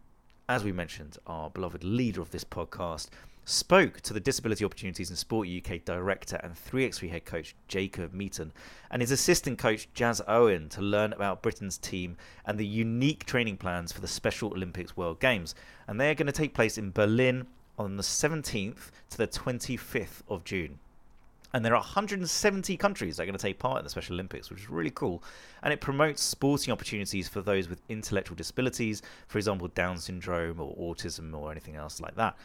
as 0.49 0.64
we 0.64 0.72
mentioned, 0.72 1.19
our 1.26 1.50
beloved 1.50 1.84
leader 1.84 2.22
of 2.22 2.31
this 2.31 2.44
podcast 2.44 3.10
spoke 3.44 4.00
to 4.02 4.12
the 4.12 4.20
Disability 4.20 4.64
Opportunities 4.64 5.10
in 5.10 5.16
Sport 5.16 5.48
UK 5.48 5.84
director 5.84 6.36
and 6.42 6.54
3x3 6.54 7.10
head 7.10 7.24
coach 7.24 7.56
Jacob 7.66 8.12
Meaton 8.12 8.52
and 8.90 9.02
his 9.02 9.10
assistant 9.10 9.58
coach 9.58 9.88
Jazz 9.94 10.22
Owen 10.28 10.68
to 10.70 10.80
learn 10.80 11.12
about 11.12 11.42
Britain's 11.42 11.78
team 11.78 12.16
and 12.46 12.58
the 12.58 12.66
unique 12.66 13.25
training 13.25 13.56
plans 13.56 13.92
for 13.92 14.00
the 14.00 14.08
Special 14.08 14.52
Olympics 14.52 14.96
World 14.96 15.18
Games. 15.18 15.54
And 15.88 16.00
they 16.00 16.11
are 16.11 16.14
going 16.14 16.26
to 16.26 16.32
take 16.32 16.54
place 16.54 16.78
in 16.78 16.92
Berlin 16.92 17.46
on 17.78 17.96
the 17.96 18.02
17th 18.02 18.90
to 19.11 19.18
the 19.18 19.26
25th 19.26 20.22
of 20.28 20.44
June. 20.44 20.78
And 21.54 21.62
there 21.62 21.75
are 21.75 21.80
170 21.80 22.78
countries 22.78 23.16
that 23.16 23.25
are 23.25 23.26
going 23.26 23.37
to 23.37 23.42
take 23.42 23.58
part 23.58 23.78
in 23.78 23.84
the 23.84 23.90
Special 23.90 24.14
Olympics, 24.14 24.49
which 24.49 24.61
is 24.61 24.70
really 24.70 24.90
cool. 24.90 25.22
And 25.62 25.70
it 25.70 25.82
promotes 25.82 26.22
sporting 26.22 26.72
opportunities 26.72 27.28
for 27.28 27.42
those 27.42 27.68
with 27.68 27.82
intellectual 27.90 28.37
disabilities, 28.37 29.02
for 29.28 29.37
example, 29.37 29.68
Down 29.68 29.99
syndrome 29.99 30.61
or 30.61 30.75
autism 30.76 31.34
or 31.34 31.50
anything 31.50 31.76
else 31.76 32.00
like 32.00 32.14
that 32.14 32.37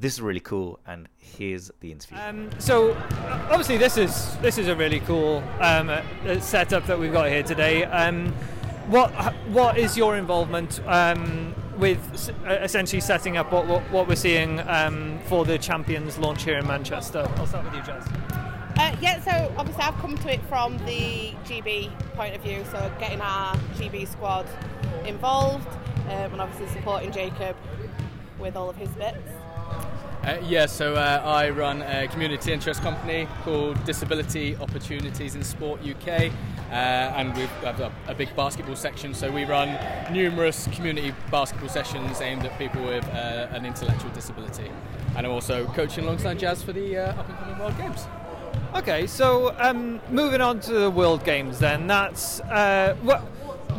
this 0.00 0.14
is 0.14 0.22
really 0.22 0.40
cool 0.40 0.80
and 0.86 1.08
here's 1.18 1.70
the 1.80 1.92
interview. 1.92 2.18
Um, 2.18 2.50
so 2.58 2.96
obviously 3.50 3.76
this 3.76 3.96
is 3.96 4.36
this 4.38 4.56
is 4.56 4.68
a 4.68 4.74
really 4.74 5.00
cool 5.00 5.42
um, 5.60 5.90
uh, 5.90 6.40
setup 6.40 6.86
that 6.86 6.98
we've 6.98 7.12
got 7.12 7.28
here 7.28 7.42
today. 7.42 7.84
Um, 7.84 8.32
what 8.88 9.10
what 9.48 9.76
is 9.78 9.96
your 9.96 10.16
involvement 10.16 10.80
um, 10.86 11.54
with 11.78 12.00
essentially 12.46 13.00
setting 13.00 13.36
up 13.36 13.52
what, 13.52 13.66
what, 13.66 13.82
what 13.90 14.08
we're 14.08 14.16
seeing 14.16 14.60
um, 14.68 15.18
for 15.26 15.44
the 15.44 15.58
champions 15.58 16.18
launch 16.18 16.44
here 16.44 16.58
in 16.58 16.66
manchester? 16.66 17.30
I'll 17.36 17.46
start 17.46 17.66
with 17.66 17.74
you 17.74 17.82
jazz 17.82 18.06
uh, 18.76 18.96
yeah, 19.02 19.20
so 19.20 19.52
obviously 19.58 19.82
I've 19.82 19.98
come 19.98 20.16
to 20.16 20.32
it 20.32 20.40
from 20.46 20.78
the 20.86 21.34
GB 21.44 21.90
point 22.14 22.34
of 22.34 22.40
view, 22.40 22.64
so 22.70 22.90
getting 22.98 23.20
our 23.20 23.54
GB 23.76 24.08
squad 24.08 24.46
involved 25.04 25.68
um, 26.06 26.32
and 26.32 26.40
obviously 26.40 26.66
supporting 26.74 27.12
Jacob 27.12 27.56
with 28.38 28.56
all 28.56 28.70
of 28.70 28.76
his 28.76 28.88
bits. 28.90 29.18
Uh, 30.22 30.36
yeah, 30.46 30.66
so 30.66 30.96
uh, 30.96 31.22
I 31.24 31.48
run 31.48 31.80
a 31.80 32.06
community 32.08 32.52
interest 32.52 32.82
company 32.82 33.26
called 33.42 33.82
Disability 33.84 34.54
Opportunities 34.56 35.34
in 35.34 35.42
Sport 35.42 35.80
UK, 35.80 36.30
uh, 36.70 36.74
and 36.74 37.34
we 37.34 37.44
have 37.64 37.80
a, 37.80 37.90
a, 38.06 38.14
big 38.14 38.36
basketball 38.36 38.76
section. 38.76 39.14
So 39.14 39.30
we 39.30 39.44
run 39.44 39.78
numerous 40.12 40.68
community 40.72 41.14
basketball 41.30 41.70
sessions 41.70 42.20
aimed 42.20 42.44
at 42.44 42.58
people 42.58 42.84
with 42.84 43.08
uh, 43.08 43.48
an 43.52 43.64
intellectual 43.64 44.10
disability, 44.10 44.70
and 45.16 45.26
I'm 45.26 45.32
also 45.32 45.64
coaching 45.68 46.04
alongside 46.04 46.38
Jazz 46.38 46.62
for 46.62 46.74
the 46.74 46.98
uh, 46.98 47.18
up 47.18 47.26
and 47.26 47.38
coming 47.38 47.58
World 47.58 47.78
Games. 47.78 48.06
Okay, 48.74 49.06
so 49.06 49.54
um, 49.58 50.02
moving 50.10 50.42
on 50.42 50.60
to 50.60 50.72
the 50.72 50.90
World 50.90 51.24
Games, 51.24 51.58
then 51.60 51.86
that's 51.86 52.40
uh, 52.40 52.94
what 53.00 53.22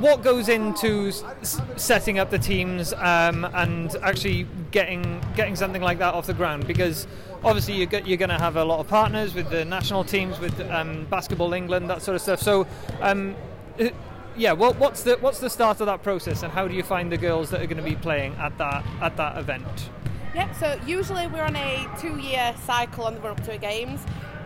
what 0.01 0.24
goes 0.24 0.50
into 0.50 1.08
s- 1.10 1.62
setting 1.77 2.20
up 2.20 2.29
the 2.29 2.39
teams 2.39 2.93
um, 2.93 3.46
and 3.53 3.96
actually 4.01 4.48
getting 4.72 5.22
getting 5.36 5.55
something 5.55 5.81
like 5.81 6.00
that 6.00 6.13
off 6.13 6.27
the 6.27 6.34
ground? 6.34 6.67
Because 6.67 7.08
obviously 7.43 7.75
you're, 7.75 8.01
you're 8.01 8.17
going 8.17 8.29
to 8.29 8.38
have 8.38 8.55
a 8.55 8.63
lot 8.63 8.79
of 8.79 8.88
partners 8.88 9.34
with 9.34 9.50
the 9.50 9.63
national 9.65 10.03
teams, 10.03 10.39
with 10.39 10.60
um, 10.70 11.05
Basketball 11.10 11.53
England, 11.53 11.89
that 11.89 12.01
sort 12.01 12.15
of 12.15 12.22
stuff. 12.22 12.41
So, 12.41 12.67
um, 13.01 13.36
uh, 13.79 13.89
yeah, 14.36 14.53
what, 14.53 14.77
what's 14.77 15.03
the 15.03 15.17
what's 15.17 15.39
the 15.39 15.50
start 15.50 15.81
of 15.81 15.88
that 15.88 16.03
process, 16.03 16.43
and 16.43 16.51
how 16.51 16.67
do 16.67 16.74
you 16.74 16.84
find 16.84 17.12
the 17.12 17.17
girls 17.17 17.50
that 17.50 17.62
are 17.62 17.67
going 17.67 17.84
to 17.84 17.89
be 17.89 17.96
playing 17.96 18.34
at 18.36 18.58
that 18.58 18.86
at 19.01 19.17
that 19.17 19.38
event? 19.38 19.89
Yep, 20.34 20.55
so 20.55 20.79
usually 20.86 21.27
we're 21.27 21.43
on 21.43 21.58
a 21.58 21.89
two 22.00 22.17
year 22.17 22.55
cycle 22.65 23.03
on 23.03 23.15
the 23.15 23.20
run 23.20 23.38
up 23.38 23.43
to 23.43 23.58
games. 23.58 24.00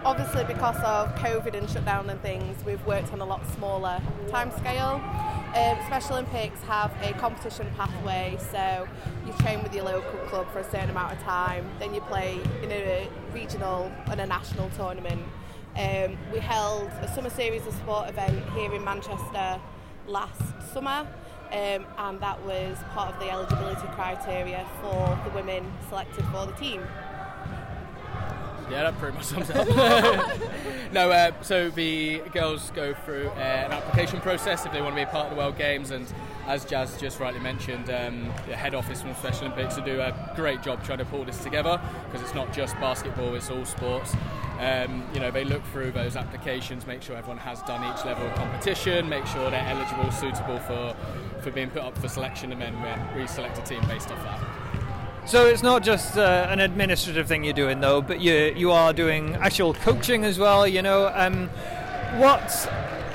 Obviously, 0.04 0.44
because 0.44 0.76
of 0.78 1.14
COVID 1.16 1.56
and 1.56 1.70
shutdown 1.70 2.10
and 2.10 2.22
things, 2.22 2.64
we've 2.64 2.84
worked 2.86 3.12
on 3.14 3.22
a 3.22 3.26
lot 3.26 3.42
smaller 3.54 4.00
time 4.30 4.52
scale. 4.58 5.02
Um, 5.56 5.78
Special 5.88 6.18
Olympics 6.18 6.62
have 6.64 6.92
a 7.02 7.14
competition 7.14 7.66
pathway, 7.78 8.38
so 8.52 8.86
you 9.26 9.32
train 9.40 9.64
with 9.64 9.74
your 9.74 9.86
local 9.86 10.20
club 10.28 10.52
for 10.52 10.60
a 10.60 10.64
certain 10.66 10.90
amount 10.90 11.14
of 11.14 11.20
time, 11.24 11.66
then 11.80 11.94
you 11.94 12.02
play 12.02 12.42
in 12.62 12.70
a 12.74 13.08
regional 13.34 13.90
and 14.08 14.20
a 14.20 14.26
national 14.26 14.70
tournament. 14.72 15.24
Um, 15.78 16.18
we 16.34 16.40
held 16.40 16.90
a 17.00 17.08
summer 17.08 17.30
series 17.30 17.66
of 17.66 17.74
sport 17.76 18.10
event 18.10 18.38
here 18.50 18.74
in 18.74 18.84
Manchester 18.84 19.62
last 20.08 20.42
summer, 20.74 21.08
um, 21.54 21.86
and 22.00 22.20
that 22.20 22.44
was 22.46 22.78
part 22.90 23.14
of 23.14 23.20
the 23.22 23.32
eligibility 23.32 23.88
criteria 23.94 24.68
for 24.82 25.18
the 25.24 25.30
women 25.34 25.72
selected 25.88 26.26
for 26.26 26.46
the 26.48 26.54
team. 26.54 26.86
Yeah, 28.70 28.84
that 28.84 28.98
pretty 28.98 29.16
much 29.16 29.26
sums 29.26 29.50
it 29.50 29.56
up. 29.56 29.68
no, 30.92 31.12
uh, 31.12 31.32
so 31.42 31.70
the 31.70 32.20
girls 32.34 32.72
go 32.72 32.94
through 32.94 33.28
uh, 33.30 33.40
an 33.40 33.72
application 33.72 34.20
process 34.22 34.66
if 34.66 34.72
they 34.72 34.82
want 34.82 34.94
to 34.94 34.96
be 34.96 35.04
a 35.04 35.08
part 35.08 35.26
of 35.26 35.32
the 35.32 35.38
World 35.38 35.58
Games, 35.58 35.92
and 35.92 36.12
as 36.48 36.66
Jazz 36.66 37.00
just 37.00 37.20
rightly 37.20 37.40
mentioned, 37.40 37.90
um, 37.90 38.32
the 38.48 38.56
head 38.56 38.74
office 38.74 39.02
from 39.02 39.12
the 39.12 39.16
Special 39.16 39.46
Olympics 39.46 39.76
to 39.76 39.82
do 39.82 40.02
a 40.02 40.34
great 40.36 40.64
job 40.64 40.84
trying 40.84 40.98
to 40.98 41.06
pull 41.06 41.24
this 41.24 41.44
together 41.44 41.80
because 42.06 42.22
it's 42.22 42.34
not 42.34 42.52
just 42.54 42.76
basketball; 42.76 43.36
it's 43.36 43.50
all 43.50 43.66
sports. 43.66 44.16
Um, 44.60 45.04
you 45.14 45.20
know, 45.20 45.32
they 45.32 45.44
look 45.44 45.64
through 45.66 45.92
those 45.92 46.16
applications, 46.16 46.88
make 46.88 47.02
sure 47.02 47.16
everyone 47.16 47.40
has 47.40 47.62
done 47.64 47.84
each 47.94 48.06
level 48.06 48.26
of 48.26 48.34
competition, 48.36 49.08
make 49.10 49.26
sure 49.28 49.52
they're 49.52 49.68
eligible, 49.68 50.12
suitable 50.12 50.60
for 50.60 50.96
for 51.42 51.52
being 51.52 51.70
put 51.70 51.84
up 51.84 51.98
for 51.98 52.08
selection, 52.08 52.52
and 52.52 52.62
then 52.62 53.16
we 53.16 53.28
select 53.28 53.58
a 53.60 53.62
team 53.62 53.82
based 53.88 54.10
off 54.10 54.24
that. 54.24 54.65
So 55.26 55.48
it's 55.48 55.64
not 55.64 55.82
just 55.82 56.18
uh, 56.18 56.48
an 56.52 56.60
administrative 56.60 57.28
thing 57.28 57.44
you're 57.44 57.54
doing, 57.54 57.80
though, 57.80 58.00
but 58.00 58.22
you 58.22 58.54
you 58.56 58.72
are 58.72 58.94
doing 58.94 59.36
actual 59.36 59.74
coaching 59.74 60.24
as 60.24 60.38
well. 60.38 60.68
You 60.68 60.84
know, 60.84 61.12
um, 61.16 61.50
what 62.20 62.52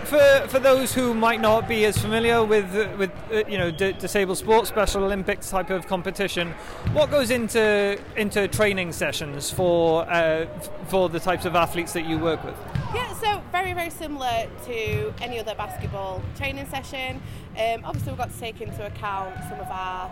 for 0.06 0.48
for 0.48 0.58
those 0.58 0.92
who 0.92 1.14
might 1.14 1.40
not 1.40 1.68
be 1.68 1.84
as 1.84 1.96
familiar 1.96 2.44
with 2.44 2.74
with 2.98 3.12
uh, 3.32 3.44
you 3.48 3.56
know 3.56 3.70
d- 3.70 3.92
disabled 3.92 4.38
sports, 4.38 4.68
Special 4.68 5.04
Olympics 5.04 5.50
type 5.50 5.70
of 5.70 5.86
competition, 5.86 6.52
what 6.92 7.12
goes 7.12 7.30
into 7.30 7.96
into 8.16 8.48
training 8.48 8.90
sessions 8.90 9.52
for 9.52 10.02
uh, 10.10 10.46
for 10.88 11.08
the 11.08 11.20
types 11.20 11.44
of 11.44 11.54
athletes 11.54 11.92
that 11.92 12.06
you 12.06 12.18
work 12.18 12.42
with? 12.42 12.56
Yeah, 12.92 13.14
so 13.14 13.40
very, 13.52 13.72
very 13.72 13.90
similar 13.90 14.48
to 14.66 15.14
any 15.22 15.38
other 15.38 15.54
basketball 15.54 16.22
training 16.36 16.66
session. 16.66 17.22
Um, 17.56 17.84
obviously, 17.84 18.10
we've 18.10 18.18
got 18.18 18.32
to 18.32 18.40
take 18.40 18.60
into 18.60 18.84
account 18.84 19.36
some 19.48 19.60
of 19.60 19.68
our 19.68 20.10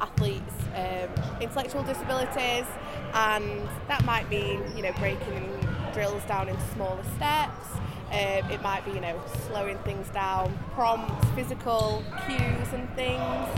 athletes' 0.00 0.54
um, 0.74 1.40
intellectual 1.40 1.82
disabilities, 1.82 2.66
and 3.14 3.68
that 3.88 4.04
might 4.04 4.28
mean, 4.30 4.62
you 4.76 4.82
know, 4.82 4.92
breaking 4.98 5.66
drills 5.92 6.24
down 6.24 6.48
into 6.48 6.62
smaller 6.74 7.02
steps. 7.16 7.66
Um, 8.10 8.50
it 8.50 8.60
might 8.62 8.84
be, 8.84 8.90
you 8.92 9.00
know, 9.00 9.20
slowing 9.46 9.78
things 9.78 10.08
down, 10.10 10.58
prompts, 10.74 11.28
physical 11.30 12.02
cues, 12.26 12.72
and 12.72 12.88
things. 12.96 13.48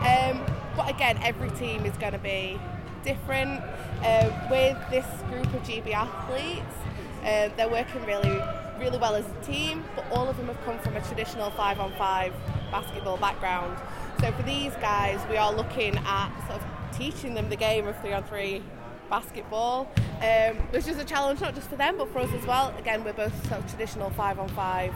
Um, 0.00 0.44
but 0.76 0.90
again, 0.90 1.18
every 1.22 1.50
team 1.52 1.86
is 1.86 1.96
going 1.96 2.12
to 2.12 2.18
be 2.18 2.58
different. 3.04 3.62
Uh, 4.02 4.30
with 4.50 4.76
this 4.90 5.06
group 5.30 5.46
of 5.54 5.62
GB 5.62 5.92
athletes, 5.92 6.76
uh, 7.22 7.48
they're 7.56 7.68
working 7.68 8.04
really, 8.04 8.42
really 8.78 8.98
well 8.98 9.14
as 9.14 9.24
a 9.24 9.44
team, 9.44 9.84
but 9.94 10.04
all 10.10 10.28
of 10.28 10.36
them 10.36 10.48
have 10.48 10.62
come 10.64 10.78
from 10.80 10.96
a 10.96 11.00
traditional 11.02 11.50
five-on-five 11.50 12.32
basketball 12.70 13.16
background. 13.16 13.78
So 14.22 14.30
for 14.30 14.44
these 14.44 14.72
guys, 14.74 15.20
we 15.28 15.36
are 15.36 15.52
looking 15.52 15.96
at 15.96 16.30
sort 16.46 16.62
of 16.62 16.96
teaching 16.96 17.34
them 17.34 17.48
the 17.48 17.56
game 17.56 17.88
of 17.88 18.00
three-on-three 18.00 18.62
basketball, 19.10 19.90
um, 20.20 20.58
which 20.70 20.86
is 20.86 20.96
a 20.98 21.04
challenge 21.04 21.40
not 21.40 21.56
just 21.56 21.68
for 21.68 21.74
them 21.74 21.98
but 21.98 22.08
for 22.12 22.20
us 22.20 22.30
as 22.32 22.46
well. 22.46 22.72
Again, 22.78 23.02
we're 23.02 23.14
both 23.14 23.34
sort 23.48 23.60
of 23.60 23.68
traditional 23.68 24.10
five-on-five 24.10 24.94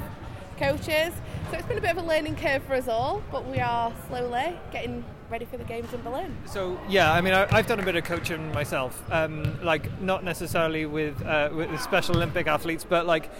coaches, 0.58 1.12
so 1.50 1.56
it's 1.56 1.66
been 1.66 1.76
a 1.76 1.80
bit 1.80 1.90
of 1.90 2.04
a 2.04 2.06
learning 2.06 2.36
curve 2.36 2.62
for 2.62 2.74
us 2.74 2.86
all, 2.86 3.20
but 3.32 3.44
we 3.48 3.58
are 3.58 3.92
slowly 4.06 4.56
getting 4.70 5.04
ready 5.30 5.44
for 5.44 5.56
the 5.56 5.64
games 5.64 5.92
in 5.92 6.00
Berlin. 6.02 6.36
So 6.46 6.78
yeah, 6.88 7.12
I 7.12 7.20
mean, 7.20 7.34
I, 7.34 7.46
I've 7.50 7.66
done 7.66 7.80
a 7.80 7.84
bit 7.84 7.96
of 7.96 8.04
coaching 8.04 8.52
myself. 8.52 9.02
Um, 9.10 9.62
like 9.62 10.00
not 10.00 10.24
necessarily 10.24 10.86
with 10.86 11.20
uh, 11.24 11.50
with 11.52 11.80
Special 11.80 12.16
Olympic 12.16 12.46
athletes, 12.46 12.84
but 12.84 13.06
like 13.06 13.30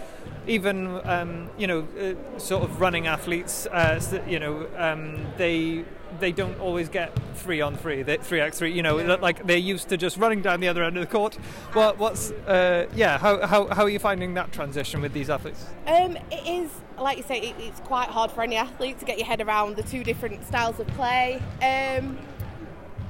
even 0.47 0.99
um, 1.07 1.49
you 1.57 1.67
know, 1.67 1.87
uh, 1.99 2.39
sort 2.39 2.63
of 2.63 2.81
running 2.81 3.07
athletes. 3.07 3.67
Uh, 3.67 4.01
you 4.27 4.39
know, 4.39 4.67
um, 4.77 5.25
they 5.37 5.85
they 6.19 6.31
don't 6.31 6.59
always 6.59 6.89
get 6.89 7.11
three 7.35 7.61
on 7.61 7.75
three, 7.75 8.03
they- 8.03 8.17
three 8.17 8.41
x 8.41 8.59
three. 8.59 8.71
You 8.71 8.83
know, 8.83 8.95
like 8.97 9.45
they're 9.45 9.57
used 9.57 9.89
to 9.89 9.97
just 9.97 10.17
running 10.17 10.41
down 10.41 10.59
the 10.59 10.67
other 10.67 10.83
end 10.83 10.97
of 10.97 11.01
the 11.01 11.11
court. 11.11 11.35
What 11.73 11.97
what's 11.97 12.31
uh, 12.31 12.87
yeah? 12.95 13.17
How, 13.17 13.45
how 13.45 13.67
how 13.67 13.83
are 13.83 13.89
you 13.89 13.99
finding 13.99 14.33
that 14.35 14.51
transition 14.51 15.01
with 15.01 15.13
these 15.13 15.29
athletes? 15.29 15.65
Um, 15.85 16.17
it 16.31 16.47
is, 16.47 16.71
like 16.97 17.17
you 17.17 17.23
say, 17.23 17.39
it, 17.39 17.55
it's 17.59 17.79
quite 17.81 18.09
hard 18.09 18.31
for 18.31 18.41
any 18.41 18.55
athlete 18.55 18.99
to 18.99 19.05
get 19.05 19.17
your 19.17 19.27
head 19.27 19.41
around 19.41 19.75
the 19.75 19.83
two 19.83 20.03
different 20.03 20.45
styles 20.45 20.79
of 20.79 20.87
play. 20.87 21.41
Um, 21.61 22.17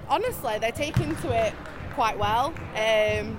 honestly, 0.09 0.57
they're 0.59 0.71
taking 0.71 1.15
to 1.17 1.45
it 1.47 1.53
quite 1.93 2.17
well. 2.17 2.53
Um, 2.75 3.37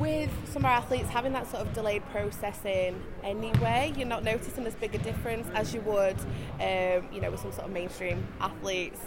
with 0.00 0.30
some 0.50 0.62
of 0.62 0.66
our 0.66 0.78
athletes 0.78 1.10
having 1.10 1.32
that 1.34 1.48
sort 1.50 1.66
of 1.66 1.72
delayed 1.74 2.02
processing 2.06 3.00
anyway, 3.22 3.92
you're 3.96 4.08
not 4.08 4.24
noticing 4.24 4.66
as 4.66 4.74
big 4.74 4.94
a 4.94 4.98
difference 4.98 5.46
as 5.54 5.74
you 5.74 5.80
would, 5.82 6.16
um, 6.60 7.06
you 7.12 7.20
know, 7.20 7.30
with 7.30 7.40
some 7.40 7.52
sort 7.52 7.66
of 7.66 7.72
mainstream 7.72 8.26
athletes 8.40 8.98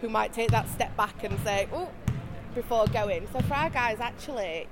who 0.00 0.08
might 0.08 0.32
take 0.32 0.50
that 0.50 0.68
step 0.70 0.96
back 0.96 1.22
and 1.22 1.38
say, 1.44 1.68
oh, 1.72 1.90
before 2.54 2.86
going. 2.86 3.28
So 3.32 3.40
for 3.40 3.54
our 3.54 3.70
guys, 3.70 4.00
actually, 4.00 4.66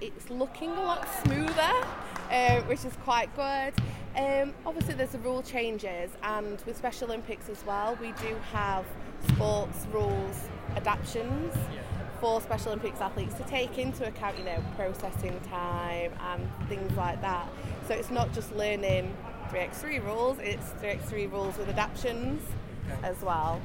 it's 0.00 0.30
looking 0.30 0.70
a 0.70 0.82
lot 0.82 1.06
smoother, 1.24 1.86
uh, 2.30 2.60
which 2.62 2.84
is 2.84 2.94
quite 3.04 3.34
good. 3.36 3.74
Um, 4.16 4.54
obviously, 4.64 4.94
there's 4.94 5.10
the 5.10 5.18
rule 5.18 5.42
changes, 5.42 6.10
and 6.22 6.62
with 6.66 6.76
Special 6.76 7.08
Olympics 7.08 7.50
as 7.50 7.64
well, 7.66 7.98
we 8.00 8.12
do 8.12 8.34
have 8.52 8.86
sports 9.28 9.86
rules 9.92 10.48
adaptations 10.74 11.54
for 12.20 12.40
Special 12.40 12.68
Olympics 12.68 13.00
athletes 13.00 13.34
to 13.34 13.44
take 13.44 13.78
into 13.78 14.06
account, 14.06 14.38
you 14.38 14.44
know, 14.44 14.62
processing 14.76 15.38
time 15.50 16.12
and 16.20 16.68
things 16.68 16.92
like 16.96 17.20
that. 17.20 17.48
So 17.88 17.94
it's 17.94 18.10
not 18.10 18.32
just 18.32 18.54
learning 18.54 19.16
3x3 19.50 20.04
rules, 20.04 20.38
it's 20.40 20.70
3x3 20.82 21.30
rules 21.30 21.56
with 21.56 21.68
adaptions 21.68 22.42
as 23.02 23.20
well. 23.22 23.60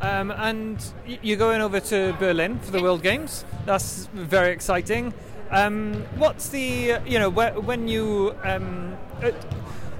Um, 0.00 0.32
and 0.32 0.84
you're 1.22 1.38
going 1.38 1.60
over 1.60 1.78
to 1.78 2.14
Berlin 2.18 2.58
for 2.58 2.72
the 2.72 2.82
World 2.82 3.02
Games. 3.02 3.44
That's 3.66 4.06
very 4.12 4.52
exciting. 4.52 5.14
Um, 5.50 6.04
what's 6.16 6.48
the 6.48 6.98
you 7.06 7.18
know 7.18 7.28
when 7.30 7.86
you 7.86 8.34
um, 8.42 8.96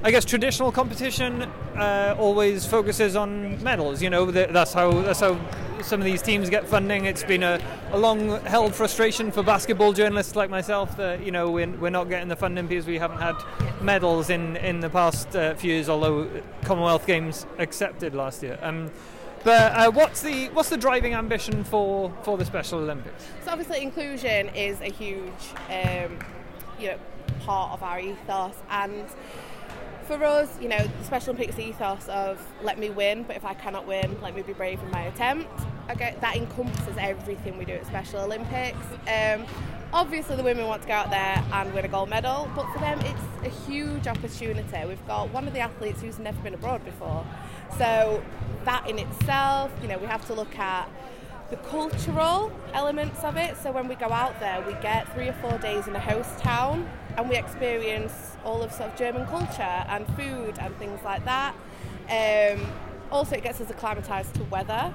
I 0.02 0.10
guess 0.10 0.24
traditional 0.24 0.72
competition 0.72 1.42
uh, 1.76 2.16
always 2.18 2.66
focuses 2.66 3.14
on 3.14 3.62
medals. 3.62 4.02
You 4.02 4.10
know 4.10 4.30
th- 4.30 4.48
that's 4.50 4.72
how 4.72 4.90
that's 5.02 5.20
how 5.20 5.38
some 5.82 6.00
of 6.00 6.04
these 6.04 6.22
teams 6.22 6.48
get 6.50 6.66
funding. 6.66 7.04
It's 7.04 7.24
been 7.24 7.42
a, 7.42 7.60
a 7.92 7.98
long 7.98 8.40
held 8.42 8.74
frustration 8.74 9.30
for 9.30 9.42
basketball 9.42 9.92
journalists 9.92 10.36
like 10.36 10.50
myself 10.50 10.96
that 10.96 11.24
you 11.24 11.32
know 11.32 11.50
we're, 11.50 11.70
we're 11.70 11.90
not 11.90 12.08
getting 12.08 12.28
the 12.28 12.36
funding 12.36 12.66
because 12.66 12.86
we 12.86 12.98
haven't 12.98 13.18
had 13.18 13.36
medals 13.80 14.30
in 14.30 14.56
in 14.56 14.80
the 14.80 14.90
past 14.90 15.34
uh, 15.36 15.54
few 15.54 15.74
years. 15.74 15.88
Although 15.88 16.28
Commonwealth 16.62 17.06
Games 17.06 17.46
accepted 17.58 18.14
last 18.14 18.42
year. 18.42 18.58
Um, 18.62 18.90
but 19.44 19.72
uh, 19.72 19.90
what's 19.90 20.22
the 20.22 20.48
what's 20.50 20.68
the 20.68 20.76
driving 20.76 21.14
ambition 21.14 21.64
for, 21.64 22.12
for 22.22 22.38
the 22.38 22.44
Special 22.44 22.78
Olympics? 22.78 23.24
So 23.44 23.50
obviously 23.50 23.82
inclusion 23.82 24.48
is 24.50 24.80
a 24.80 24.90
huge, 24.90 25.32
um, 25.68 26.18
you 26.78 26.88
know, 26.88 26.98
part 27.40 27.72
of 27.72 27.82
our 27.82 27.98
ethos, 27.98 28.54
and 28.70 29.04
for 30.04 30.22
us, 30.24 30.60
you 30.60 30.68
know, 30.68 30.78
the 30.78 31.04
Special 31.04 31.34
Olympics 31.34 31.58
ethos 31.58 32.08
of 32.08 32.44
let 32.62 32.78
me 32.78 32.90
win, 32.90 33.24
but 33.24 33.36
if 33.36 33.44
I 33.44 33.54
cannot 33.54 33.86
win, 33.86 34.16
let 34.22 34.34
me 34.34 34.42
be 34.42 34.52
brave 34.52 34.80
in 34.80 34.90
my 34.90 35.02
attempt. 35.02 35.50
Okay, 35.90 36.16
that 36.20 36.36
encompasses 36.36 36.96
everything 36.98 37.58
we 37.58 37.64
do 37.64 37.72
at 37.72 37.86
Special 37.86 38.20
Olympics. 38.20 38.78
Um, 39.08 39.44
obviously, 39.92 40.36
the 40.36 40.42
women 40.42 40.66
want 40.66 40.82
to 40.82 40.88
go 40.88 40.94
out 40.94 41.10
there 41.10 41.44
and 41.52 41.74
win 41.74 41.84
a 41.84 41.88
gold 41.88 42.08
medal, 42.08 42.48
but 42.54 42.70
for 42.72 42.78
them, 42.78 43.00
it's 43.00 43.46
a 43.46 43.70
huge 43.70 44.06
opportunity. 44.06 44.86
We've 44.86 45.06
got 45.06 45.30
one 45.30 45.46
of 45.46 45.54
the 45.54 45.60
athletes 45.60 46.00
who's 46.00 46.18
never 46.18 46.40
been 46.40 46.54
abroad 46.54 46.84
before, 46.84 47.26
so 47.78 48.22
that 48.64 48.88
in 48.88 48.98
itself, 48.98 49.72
you 49.82 49.88
know, 49.88 49.98
we 49.98 50.06
have 50.06 50.24
to 50.28 50.34
look 50.34 50.56
at 50.56 50.88
the 51.50 51.56
cultural 51.56 52.50
elements 52.72 53.22
of 53.24 53.36
it. 53.36 53.56
So 53.58 53.72
when 53.72 53.86
we 53.88 53.94
go 53.94 54.10
out 54.10 54.40
there, 54.40 54.64
we 54.66 54.72
get 54.74 55.12
three 55.14 55.28
or 55.28 55.34
four 55.34 55.58
days 55.58 55.86
in 55.86 55.94
a 55.94 56.00
host 56.00 56.38
town 56.38 56.88
and 57.18 57.28
we 57.28 57.36
experience 57.36 58.36
all 58.42 58.62
of 58.62 58.72
sort 58.72 58.90
of 58.90 58.96
German 58.96 59.26
culture 59.26 59.62
and 59.62 60.06
food 60.16 60.58
and 60.58 60.74
things 60.78 60.98
like 61.04 61.24
that. 61.26 61.54
Um, 62.08 62.72
also, 63.10 63.36
it 63.36 63.42
gets 63.42 63.60
us 63.60 63.70
acclimatised 63.70 64.34
to 64.36 64.44
weather. 64.44 64.94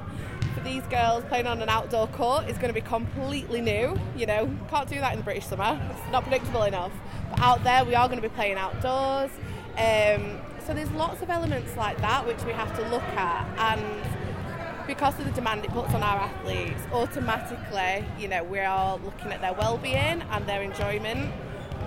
For 0.58 0.64
these 0.64 0.84
girls, 0.88 1.24
playing 1.26 1.46
on 1.46 1.62
an 1.62 1.70
outdoor 1.70 2.08
court 2.08 2.50
is 2.50 2.58
going 2.58 2.70
to 2.70 2.74
be 2.74 2.82
completely 2.82 3.62
new. 3.62 3.96
You 4.16 4.26
know, 4.26 4.50
can't 4.70 4.90
do 4.90 4.96
that 4.96 5.12
in 5.14 5.20
the 5.20 5.24
British 5.24 5.46
summer. 5.46 5.80
It's 5.92 6.12
not 6.12 6.24
predictable 6.24 6.64
enough. 6.64 6.92
But 7.30 7.40
out 7.42 7.64
there, 7.64 7.86
we 7.86 7.94
are 7.94 8.08
going 8.08 8.20
to 8.20 8.28
be 8.28 8.34
playing 8.34 8.58
outdoors. 8.58 9.30
Um, 9.78 10.40
so 10.66 10.74
there's 10.74 10.90
lots 10.92 11.22
of 11.22 11.30
elements 11.30 11.78
like 11.78 12.00
that 12.00 12.26
which 12.26 12.44
we 12.44 12.54
have 12.54 12.76
to 12.76 12.90
look 12.90 13.04
at, 13.04 13.48
and 13.60 14.88
because 14.88 15.20
of 15.20 15.26
the 15.26 15.32
demand 15.32 15.64
it 15.64 15.72
puts 15.72 15.94
on 15.94 16.02
our 16.02 16.18
athletes, 16.18 16.82
automatically, 16.92 18.04
you 18.20 18.28
know, 18.28 18.44
we 18.44 18.60
are 18.60 18.98
looking 18.98 19.32
at 19.32 19.42
their 19.42 19.54
well-being 19.54 19.96
and 19.96 20.48
their 20.48 20.64
enjoyment 20.64 21.32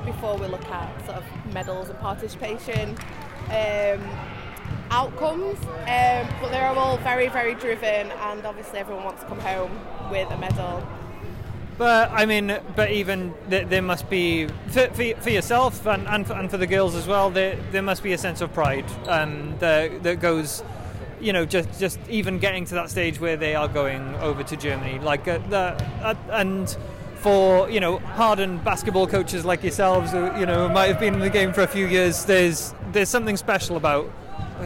before 0.05 0.37
we 0.37 0.47
look 0.47 0.65
at 0.67 1.07
sort 1.07 1.19
of 1.19 1.25
medals 1.53 1.89
and 1.89 1.99
participation 1.99 2.91
um, 3.51 4.01
outcomes. 4.91 5.59
Um, 5.61 6.29
but 6.41 6.51
they're 6.51 6.67
all 6.67 6.97
very, 6.99 7.29
very 7.29 7.55
driven, 7.55 8.11
and 8.11 8.45
obviously 8.45 8.79
everyone 8.79 9.05
wants 9.05 9.23
to 9.23 9.29
come 9.29 9.41
home 9.41 9.71
with 10.11 10.31
a 10.31 10.37
medal. 10.37 10.87
But 11.79 12.11
I 12.11 12.27
mean, 12.27 12.59
but 12.77 12.91
even 12.91 13.33
th- 13.49 13.69
there 13.69 13.81
must 13.81 14.11
be 14.11 14.49
for, 14.69 14.89
for, 14.89 15.15
for 15.15 15.31
yourself 15.31 15.87
and, 15.87 16.07
and 16.09 16.27
for, 16.27 16.35
and 16.35 16.51
for 16.51 16.59
the 16.59 16.67
girls 16.67 16.95
as 16.95 17.07
well. 17.07 17.31
There 17.31 17.57
there 17.73 17.81
must 17.81 18.03
be 18.03 18.13
a 18.13 18.19
sense 18.19 18.43
of 18.43 18.53
pride 18.53 18.85
um, 19.07 19.55
that 19.61 20.03
that 20.03 20.21
goes, 20.21 20.63
you 21.23 21.33
know, 21.33 21.47
just 21.47 21.81
just 21.81 21.99
even 22.11 22.39
getting 22.39 22.67
to 22.67 22.75
that 22.75 22.91
stage 22.91 23.19
where 23.19 23.39
they 23.39 23.55
are 23.55 23.67
going 23.67 24.15
over 24.17 24.43
to 24.43 24.57
Germany, 24.59 24.99
like 24.99 25.27
uh, 25.27 25.39
the 25.49 25.83
uh, 26.03 26.15
and 26.33 26.77
for 27.21 27.71
you 27.71 27.81
know 27.81 27.97
hardened 27.99 28.63
basketball 28.63 29.07
coaches 29.07 29.47
like 29.47 29.63
yourselves, 29.63 30.13
who 30.13 30.39
you 30.39 30.45
know 30.45 30.69
might 30.69 30.89
have 30.89 31.01
been 31.01 31.15
in 31.15 31.21
the 31.21 31.31
game 31.31 31.55
for 31.55 31.63
a 31.63 31.67
few 31.67 31.87
years. 31.87 32.27
There's 32.27 32.75
there's 32.93 33.09
something 33.09 33.39
special 33.39 33.79
about 33.79 34.13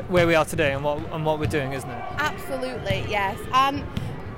where 0.09 0.27
we 0.27 0.35
are 0.35 0.45
today 0.45 0.73
and 0.73 0.85
what 0.85 0.99
and 1.13 1.25
what 1.25 1.39
we're 1.39 1.47
doing, 1.47 1.73
isn't 1.73 1.89
it? 1.89 2.05
Absolutely, 2.19 3.05
yes. 3.09 3.39
And 3.53 3.85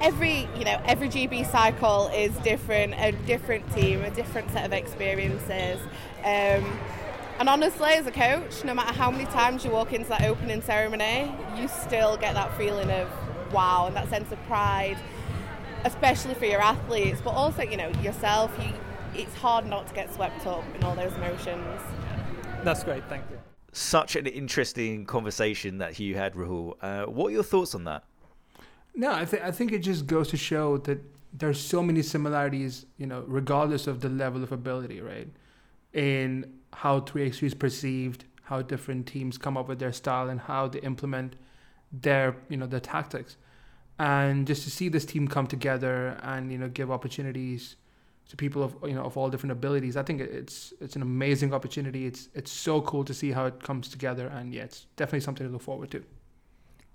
every 0.00 0.48
you 0.56 0.64
know 0.64 0.80
every 0.84 1.08
GB 1.08 1.50
cycle 1.50 2.08
is 2.08 2.34
different, 2.38 2.94
a 2.94 3.12
different 3.26 3.70
team, 3.74 4.02
a 4.02 4.10
different 4.10 4.50
set 4.50 4.64
of 4.64 4.72
experiences. 4.72 5.80
Um, 6.24 6.78
and 7.38 7.48
honestly, 7.48 7.90
as 7.90 8.06
a 8.06 8.10
coach, 8.10 8.64
no 8.64 8.72
matter 8.72 8.94
how 8.94 9.10
many 9.10 9.26
times 9.26 9.64
you 9.64 9.70
walk 9.70 9.92
into 9.92 10.08
that 10.08 10.22
opening 10.22 10.62
ceremony, 10.62 11.34
you 11.56 11.68
still 11.68 12.16
get 12.16 12.34
that 12.34 12.56
feeling 12.56 12.90
of 12.90 13.08
wow 13.52 13.86
and 13.86 13.96
that 13.96 14.08
sense 14.08 14.32
of 14.32 14.42
pride, 14.44 14.96
especially 15.84 16.34
for 16.34 16.46
your 16.46 16.62
athletes, 16.62 17.20
but 17.22 17.30
also 17.30 17.62
you 17.62 17.76
know 17.76 17.88
yourself. 18.02 18.50
You, 18.58 18.72
it's 19.14 19.34
hard 19.36 19.66
not 19.66 19.86
to 19.88 19.94
get 19.94 20.12
swept 20.12 20.46
up 20.46 20.64
in 20.74 20.84
all 20.84 20.94
those 20.94 21.12
emotions. 21.14 21.80
That's 22.64 22.84
great. 22.84 23.04
Thank 23.08 23.24
you. 23.30 23.38
Such 23.76 24.16
an 24.16 24.26
interesting 24.26 25.04
conversation 25.04 25.76
that 25.78 26.00
you 26.00 26.14
had, 26.14 26.32
Rahul. 26.32 26.76
Uh, 26.80 27.04
what 27.04 27.26
are 27.26 27.32
your 27.32 27.42
thoughts 27.42 27.74
on 27.74 27.84
that? 27.84 28.04
No, 28.94 29.12
I 29.12 29.26
think 29.26 29.42
I 29.42 29.50
think 29.50 29.70
it 29.70 29.80
just 29.80 30.06
goes 30.06 30.28
to 30.28 30.38
show 30.38 30.78
that 30.78 30.98
there's 31.30 31.60
so 31.60 31.82
many 31.82 32.00
similarities, 32.00 32.86
you 32.96 33.06
know, 33.06 33.22
regardless 33.26 33.86
of 33.86 34.00
the 34.00 34.08
level 34.08 34.42
of 34.42 34.50
ability, 34.50 35.02
right? 35.02 35.28
In 35.92 36.54
how 36.72 37.00
3x3 37.00 37.42
is 37.42 37.52
perceived, 37.52 38.24
how 38.44 38.62
different 38.62 39.06
teams 39.06 39.36
come 39.36 39.58
up 39.58 39.68
with 39.68 39.78
their 39.78 39.92
style 39.92 40.30
and 40.30 40.40
how 40.40 40.68
they 40.68 40.78
implement 40.78 41.36
their, 41.92 42.34
you 42.48 42.56
know, 42.56 42.66
their 42.66 42.80
tactics. 42.80 43.36
And 43.98 44.46
just 44.46 44.62
to 44.64 44.70
see 44.70 44.88
this 44.88 45.04
team 45.04 45.28
come 45.28 45.46
together 45.46 46.18
and, 46.22 46.50
you 46.50 46.56
know, 46.56 46.70
give 46.70 46.90
opportunities 46.90 47.76
to 48.28 48.36
people 48.36 48.62
of 48.62 48.76
you 48.82 48.94
know 48.94 49.04
of 49.04 49.16
all 49.16 49.30
different 49.30 49.52
abilities. 49.52 49.96
I 49.96 50.02
think 50.02 50.20
it's 50.20 50.72
it's 50.80 50.96
an 50.96 51.02
amazing 51.02 51.54
opportunity. 51.54 52.06
It's 52.06 52.28
it's 52.34 52.50
so 52.50 52.80
cool 52.80 53.04
to 53.04 53.14
see 53.14 53.30
how 53.30 53.46
it 53.46 53.62
comes 53.62 53.88
together 53.88 54.28
and 54.28 54.52
yeah, 54.52 54.62
it's 54.62 54.86
definitely 54.96 55.20
something 55.20 55.46
to 55.46 55.52
look 55.52 55.62
forward 55.62 55.90
to. 55.92 56.04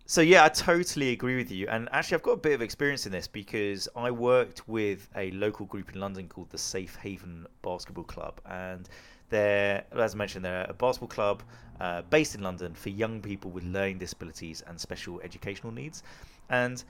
So 0.05 0.19
yeah, 0.19 0.43
I 0.43 0.49
totally 0.49 1.11
agree 1.11 1.37
with 1.37 1.51
you. 1.51 1.69
And 1.69 1.87
actually, 1.93 2.15
I've 2.15 2.23
got 2.23 2.33
a 2.33 2.37
bit 2.37 2.53
of 2.53 2.61
experience 2.61 3.05
in 3.05 3.13
this 3.13 3.27
because 3.27 3.87
I 3.95 4.11
worked 4.11 4.67
with 4.67 5.07
a 5.15 5.31
local 5.31 5.65
group 5.65 5.93
in 5.93 6.01
London 6.01 6.27
called 6.27 6.49
the 6.49 6.57
Safe 6.57 6.97
Haven 6.97 7.47
Basketball 7.61 8.03
Club, 8.03 8.41
and 8.45 8.89
they're, 9.29 9.85
as 9.93 10.13
I 10.13 10.17
mentioned, 10.17 10.43
they're 10.43 10.65
a 10.67 10.73
basketball 10.73 11.07
club 11.07 11.43
uh, 11.79 12.01
based 12.09 12.35
in 12.35 12.41
London 12.41 12.73
for 12.73 12.89
young 12.89 13.21
people 13.21 13.51
with 13.51 13.63
learning 13.63 13.99
disabilities 13.99 14.61
and 14.67 14.77
special 14.79 15.21
educational 15.21 15.71
needs. 15.71 16.03
And 16.49 16.83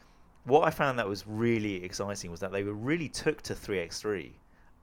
what 0.45 0.67
I 0.67 0.71
found 0.71 0.97
that 0.99 1.07
was 1.07 1.25
really 1.27 1.83
exciting 1.83 2.31
was 2.31 2.39
that 2.39 2.51
they 2.51 2.63
were 2.63 2.73
really 2.73 3.09
took 3.09 3.41
to 3.43 3.53
3x3 3.53 4.31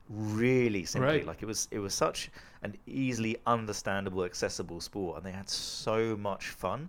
really 0.08 0.84
simply. 0.84 1.18
Right. 1.18 1.26
like 1.26 1.42
it 1.42 1.46
was 1.46 1.68
it 1.70 1.78
was 1.78 1.94
such 1.94 2.30
an 2.62 2.76
easily 2.86 3.36
understandable 3.46 4.24
accessible 4.24 4.80
sport 4.80 5.18
and 5.18 5.26
they 5.26 5.32
had 5.32 5.48
so 5.48 6.16
much 6.16 6.48
fun. 6.48 6.88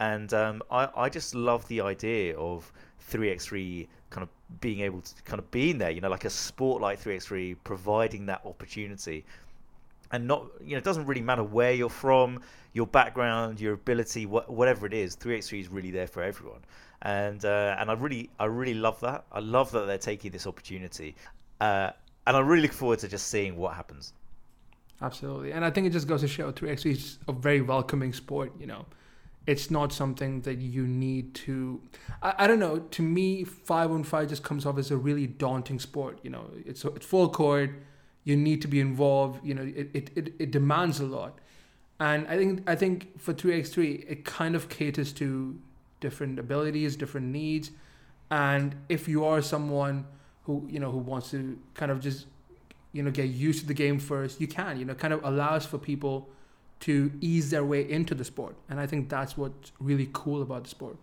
And 0.00 0.32
um, 0.32 0.62
I, 0.70 0.88
I 0.96 1.08
just 1.08 1.34
love 1.34 1.66
the 1.68 1.80
idea 1.80 2.36
of 2.36 2.70
3x3 3.10 3.88
kind 4.10 4.22
of 4.22 4.28
being 4.60 4.80
able 4.80 5.00
to 5.00 5.22
kind 5.24 5.38
of 5.38 5.50
being 5.50 5.78
there 5.78 5.90
you 5.90 6.00
know 6.00 6.08
like 6.08 6.24
a 6.24 6.30
sport 6.30 6.80
like 6.80 7.02
3x3 7.02 7.56
providing 7.64 8.26
that 8.26 8.42
opportunity. 8.44 9.24
And 10.10 10.26
not 10.26 10.46
you 10.64 10.72
know 10.72 10.78
it 10.78 10.84
doesn't 10.84 11.06
really 11.06 11.22
matter 11.22 11.44
where 11.44 11.72
you're 11.72 11.88
from 11.88 12.40
your 12.72 12.86
background 12.86 13.60
your 13.60 13.74
ability 13.74 14.24
wh- 14.24 14.48
whatever 14.48 14.86
it 14.86 14.92
is 14.92 15.16
3x3 15.16 15.60
is 15.60 15.68
really 15.68 15.90
there 15.90 16.06
for 16.06 16.22
everyone 16.22 16.60
and 17.02 17.44
uh, 17.44 17.76
and 17.78 17.90
I 17.90 17.94
really 17.94 18.30
I 18.38 18.46
really 18.46 18.74
love 18.74 19.00
that 19.00 19.24
I 19.32 19.40
love 19.40 19.70
that 19.72 19.86
they're 19.86 19.98
taking 19.98 20.30
this 20.32 20.46
opportunity 20.46 21.14
uh, 21.60 21.90
and 22.26 22.36
I 22.36 22.40
really 22.40 22.62
look 22.62 22.72
forward 22.72 22.98
to 23.00 23.08
just 23.08 23.28
seeing 23.28 23.56
what 23.56 23.74
happens 23.74 24.12
Absolutely. 25.00 25.52
And 25.52 25.64
I 25.64 25.70
think 25.70 25.86
it 25.86 25.90
just 25.90 26.08
goes 26.08 26.22
to 26.22 26.28
show 26.28 26.50
3x3 26.50 26.86
is 26.90 27.18
a 27.28 27.32
very 27.32 27.60
welcoming 27.60 28.12
sport, 28.12 28.52
you 28.58 28.66
know. 28.66 28.86
It's 29.46 29.70
not 29.70 29.92
something 29.92 30.42
that 30.42 30.58
you 30.58 30.86
need 30.86 31.34
to 31.46 31.80
I, 32.22 32.34
I 32.38 32.46
don't 32.46 32.58
know, 32.58 32.80
to 32.80 33.02
me 33.02 33.44
5 33.44 33.92
on 33.92 34.04
5 34.04 34.28
just 34.28 34.42
comes 34.42 34.66
off 34.66 34.76
as 34.76 34.90
a 34.90 34.96
really 34.96 35.26
daunting 35.26 35.78
sport, 35.78 36.18
you 36.22 36.30
know. 36.30 36.50
It's 36.66 36.84
it's 36.84 37.06
full 37.06 37.28
court, 37.28 37.70
you 38.24 38.36
need 38.36 38.60
to 38.62 38.68
be 38.68 38.80
involved, 38.80 39.44
you 39.46 39.54
know, 39.54 39.62
it, 39.62 39.90
it, 39.94 40.10
it, 40.16 40.34
it 40.38 40.50
demands 40.50 41.00
a 41.00 41.06
lot. 41.06 41.38
And 42.00 42.26
I 42.28 42.36
think 42.36 42.68
I 42.68 42.74
think 42.74 43.20
for 43.20 43.32
3x3 43.32 44.10
it 44.10 44.24
kind 44.24 44.54
of 44.56 44.68
caters 44.68 45.12
to 45.14 45.58
different 46.00 46.38
abilities, 46.38 46.96
different 46.96 47.26
needs. 47.28 47.70
And 48.30 48.74
if 48.88 49.08
you 49.08 49.24
are 49.24 49.40
someone 49.42 50.06
who, 50.44 50.66
you 50.70 50.80
know, 50.80 50.90
who 50.90 50.98
wants 50.98 51.30
to 51.30 51.58
kind 51.74 51.90
of 51.90 52.00
just 52.00 52.26
you 52.92 53.02
know 53.02 53.10
get 53.10 53.28
used 53.28 53.60
to 53.60 53.66
the 53.66 53.74
game 53.74 53.98
first 53.98 54.40
you 54.40 54.48
can 54.48 54.78
you 54.78 54.84
know 54.84 54.94
kind 54.94 55.12
of 55.12 55.22
allows 55.22 55.66
for 55.66 55.78
people 55.78 56.28
to 56.80 57.12
ease 57.20 57.50
their 57.50 57.64
way 57.64 57.88
into 57.88 58.14
the 58.14 58.24
sport 58.24 58.56
and 58.70 58.80
i 58.80 58.86
think 58.86 59.08
that's 59.08 59.36
what's 59.36 59.72
really 59.78 60.08
cool 60.12 60.40
about 60.40 60.64
the 60.64 60.70
sport 60.70 60.96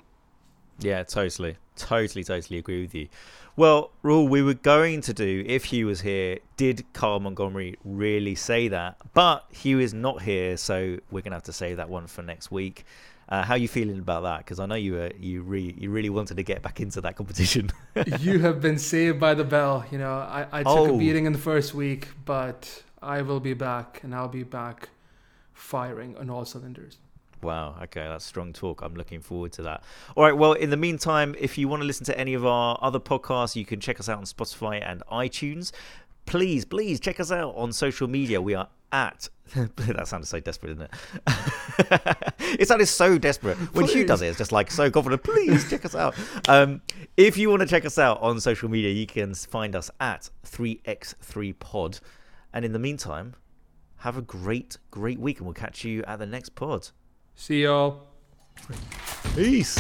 Yeah, 0.80 1.04
totally. 1.04 1.58
Totally, 1.78 2.24
totally 2.24 2.60
agree 2.60 2.82
with 2.82 2.94
you. 2.96 3.08
Well, 3.56 3.92
Rahul, 4.04 4.30
we 4.30 4.42
were 4.42 4.54
going 4.54 5.02
to 5.02 5.14
do, 5.14 5.44
if 5.48 5.66
Huw 5.68 5.86
was 5.86 6.02
here, 6.02 6.40
did 6.58 6.86
Carl 6.94 7.20
Montgomery 7.20 7.78
really 7.84 8.36
say 8.36 8.68
that? 8.70 8.98
But 9.14 9.50
Huw 9.54 9.82
is 9.82 9.94
not 9.94 10.22
here, 10.22 10.58
so 10.58 10.98
we're 11.12 11.22
going 11.22 11.32
to 11.32 11.38
have 11.38 11.44
to 11.44 11.54
save 11.54 11.78
that 11.78 11.90
one 11.90 12.08
for 12.08 12.22
next 12.22 12.52
week. 12.52 12.86
Uh, 13.28 13.42
how 13.44 13.56
are 13.56 13.58
you 13.58 13.68
feeling 13.68 13.98
about 13.98 14.22
that? 14.24 14.40
Because 14.40 14.60
I 14.60 14.66
know 14.68 14.76
you 14.76 14.94
were, 14.94 15.12
you 15.20 15.42
really 15.42 15.74
you 15.78 15.90
really 15.90 16.10
wanted 16.12 16.38
to 16.38 16.44
get 16.44 16.62
back 16.62 16.80
into 16.80 17.02
that 17.02 17.16
competition. 17.16 17.72
you 18.20 18.40
have 18.40 18.62
been 18.62 18.78
saved 18.78 19.20
by 19.20 19.34
the 19.34 19.44
bell 19.44 19.86
you 19.92 19.98
know 19.98 20.14
i, 20.14 20.46
I 20.52 20.60
took 20.64 20.68
Oh. 20.68 20.96
a 20.96 20.98
beating 20.98 21.26
in 21.26 21.32
the 21.34 21.40
first 21.40 21.74
week 21.74 22.10
but 22.26 22.84
i 23.02 23.22
will 23.22 23.40
be 23.40 23.54
back 23.54 24.02
and 24.04 24.14
i'll 24.14 24.28
be 24.28 24.44
back 24.44 24.90
firing 25.54 26.16
on 26.18 26.30
all 26.30 26.46
cylinders 26.46 26.98
Wow. 27.42 27.76
Okay, 27.84 28.02
that's 28.02 28.26
strong 28.26 28.54
talk. 28.54 28.82
I'm 28.82 28.96
looking 28.96 29.20
forward 29.20 29.52
to 29.54 29.62
that. 29.64 29.84
All 30.16 30.24
right. 30.24 30.36
Well, 30.36 30.54
in 30.54 30.72
the 30.72 30.78
meantime, 30.78 31.36
if 31.38 31.60
you 31.60 31.68
want 31.68 31.82
to 31.82 31.86
listen 31.86 32.04
to 32.06 32.18
any 32.18 32.34
of 32.34 32.44
our 32.44 32.76
other 32.82 33.00
podcasts, 33.00 33.56
you 33.56 33.66
can 33.66 33.80
check 33.80 34.00
us 34.00 34.10
out 34.10 34.18
on 34.18 34.24
Spotify 34.24 34.82
and 34.84 35.04
iTunes. 35.12 35.72
Please, 36.26 36.66
please 36.66 37.00
check 37.00 37.20
us 37.20 37.32
out 37.32 37.56
on 37.56 37.72
social 37.72 38.08
media. 38.08 38.42
We 38.42 38.56
are 38.56 38.68
at. 38.92 39.30
that 39.56 40.08
sounded 40.08 40.26
so 40.26 40.40
desperate, 40.40 40.78
didn't 40.78 40.90
it? 40.92 42.02
it 42.60 42.68
sounded 42.68 42.88
so 42.88 43.18
desperate 43.18 43.58
when 43.76 43.86
Huw 43.86 44.08
does 44.08 44.22
it. 44.22 44.28
It's 44.28 44.38
just 44.38 44.52
like 44.52 44.72
so 44.72 44.90
confident. 44.90 45.24
Please 45.24 45.70
check 45.70 45.86
us 45.86 45.96
out. 45.96 46.16
Um, 46.48 46.82
if 47.16 47.38
you 47.38 47.50
want 47.50 47.62
to 47.62 47.68
check 47.68 47.86
us 47.86 48.00
out 48.00 48.22
on 48.22 48.40
social 48.40 48.70
media, 48.70 48.92
you 48.92 49.06
can 49.06 49.34
find 49.36 49.76
us 49.76 49.92
at 50.00 50.30
3x3pod. 50.46 52.00
And 52.54 52.66
in 52.66 52.72
the 52.74 52.80
meantime, 52.80 53.36
have 53.98 54.18
a 54.18 54.22
great, 54.22 54.78
great 54.92 55.20
week, 55.20 55.38
and 55.38 55.46
we'll 55.46 55.54
catch 55.54 55.84
you 55.84 56.04
at 56.04 56.20
the 56.20 56.26
next 56.26 56.56
pod. 56.56 56.90
see 57.36 57.64
y'all 57.64 58.08
Peace. 59.36 59.78